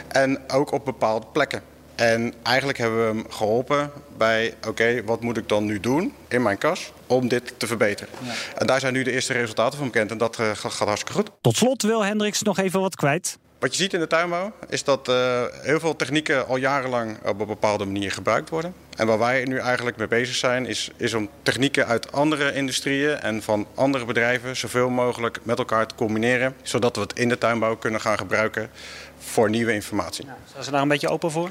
En 0.07 0.39
ook 0.47 0.71
op 0.71 0.85
bepaalde 0.85 1.25
plekken. 1.31 1.76
En 1.97 2.33
eigenlijk 2.43 2.77
hebben 2.77 2.99
we 2.99 3.05
hem 3.05 3.25
geholpen 3.29 3.91
bij, 4.17 4.53
oké, 4.57 4.67
okay, 4.67 5.03
wat 5.03 5.21
moet 5.21 5.37
ik 5.37 5.49
dan 5.49 5.65
nu 5.65 5.79
doen 5.79 6.13
in 6.27 6.41
mijn 6.41 6.57
kas 6.57 6.91
om 7.07 7.27
dit 7.27 7.53
te 7.57 7.67
verbeteren? 7.67 8.13
Ja. 8.23 8.33
En 8.55 8.67
daar 8.67 8.79
zijn 8.79 8.93
nu 8.93 9.03
de 9.03 9.11
eerste 9.11 9.33
resultaten 9.33 9.77
van 9.77 9.87
bekend 9.87 10.11
en 10.11 10.17
dat 10.17 10.39
uh, 10.39 10.49
gaat 10.53 10.87
hartstikke 10.87 11.13
goed. 11.13 11.29
Tot 11.41 11.57
slot 11.57 11.81
wil 11.81 12.05
Hendricks 12.05 12.41
nog 12.41 12.57
even 12.57 12.79
wat 12.79 12.95
kwijt. 12.95 13.37
Wat 13.59 13.75
je 13.75 13.83
ziet 13.83 13.93
in 13.93 13.99
de 13.99 14.07
tuinbouw 14.07 14.51
is 14.69 14.83
dat 14.83 15.09
uh, 15.09 15.43
heel 15.51 15.79
veel 15.79 15.95
technieken 15.95 16.47
al 16.47 16.55
jarenlang 16.55 17.17
op 17.25 17.39
een 17.39 17.47
bepaalde 17.47 17.85
manier 17.85 18.11
gebruikt 18.11 18.49
worden. 18.49 18.73
En 18.95 19.07
waar 19.07 19.19
wij 19.19 19.43
nu 19.43 19.57
eigenlijk 19.57 19.97
mee 19.97 20.07
bezig 20.07 20.35
zijn, 20.35 20.65
is, 20.65 20.91
is 20.97 21.13
om 21.13 21.29
technieken 21.43 21.87
uit 21.87 22.11
andere 22.11 22.53
industrieën 22.53 23.19
en 23.19 23.43
van 23.43 23.67
andere 23.75 24.05
bedrijven 24.05 24.55
zoveel 24.55 24.89
mogelijk 24.89 25.39
met 25.43 25.57
elkaar 25.57 25.87
te 25.87 25.95
combineren. 25.95 26.55
Zodat 26.61 26.95
we 26.95 27.01
het 27.01 27.13
in 27.13 27.29
de 27.29 27.37
tuinbouw 27.37 27.75
kunnen 27.75 28.01
gaan 28.01 28.17
gebruiken 28.17 28.69
voor 29.17 29.49
nieuwe 29.49 29.73
informatie. 29.73 30.25
Zijn 30.51 30.63
ze 30.63 30.71
daar 30.71 30.81
een 30.81 30.87
beetje 30.87 31.09
open 31.09 31.31
voor? 31.31 31.49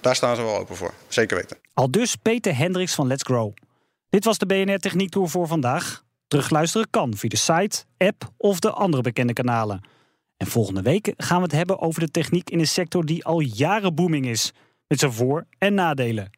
Daar 0.00 0.16
staan 0.16 0.36
ze 0.36 0.42
wel 0.42 0.56
open 0.58 0.76
voor, 0.76 0.94
zeker 1.08 1.36
weten. 1.36 1.56
Al 1.74 1.90
dus 1.90 2.16
Peter 2.16 2.56
Hendricks 2.56 2.94
van 2.94 3.06
Let's 3.06 3.22
Grow. 3.22 3.52
Dit 4.10 4.24
was 4.24 4.38
de 4.38 4.46
BNR 4.46 4.78
Techniek 4.78 5.10
Tour 5.10 5.28
voor 5.28 5.46
vandaag. 5.46 6.04
Terugluisteren 6.28 6.90
kan 6.90 7.16
via 7.16 7.28
de 7.28 7.36
site, 7.36 7.84
app 7.98 8.32
of 8.36 8.58
de 8.60 8.70
andere 8.70 9.02
bekende 9.02 9.32
kanalen. 9.32 9.80
En 10.36 10.46
volgende 10.46 10.82
week 10.82 11.12
gaan 11.16 11.36
we 11.36 11.42
het 11.42 11.52
hebben 11.52 11.78
over 11.80 12.00
de 12.00 12.10
techniek 12.10 12.50
in 12.50 12.58
een 12.58 12.66
sector 12.66 13.04
die 13.04 13.24
al 13.24 13.40
jaren 13.40 13.94
booming 13.94 14.26
is. 14.26 14.52
Met 14.86 14.98
zijn 14.98 15.12
voor- 15.12 15.46
en 15.58 15.74
nadelen. 15.74 16.30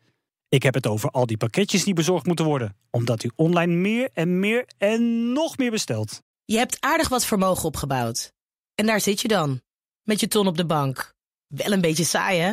Ik 0.49 0.63
heb 0.63 0.75
het 0.75 0.87
over 0.87 1.11
al 1.11 1.27
die 1.27 1.37
pakketjes 1.37 1.85
die 1.85 1.95
bezorgd 1.95 2.27
moeten 2.27 2.45
worden. 2.45 2.77
Omdat 2.91 3.23
u 3.25 3.31
online 3.37 3.73
meer 3.75 4.11
en 4.15 4.41
meer 4.41 4.69
en 4.79 5.33
nog 5.33 5.59
meer 5.59 5.71
bestelt. 5.71 6.23
Je 6.45 6.57
hebt 6.57 6.77
aardig 6.81 7.09
wat 7.09 7.25
vermogen 7.27 7.65
opgebouwd. 7.65 8.33
En 8.75 8.87
daar 8.87 9.01
zit 9.01 9.21
je 9.21 9.29
dan. 9.29 9.61
Met 10.03 10.21
je 10.21 10.29
ton 10.29 10.47
op 10.47 10.57
de 10.57 10.67
bank. 10.67 11.15
Wel 11.47 11.73
een 11.73 11.81
beetje 11.81 12.05
saai, 12.05 12.39
hè? 12.39 12.53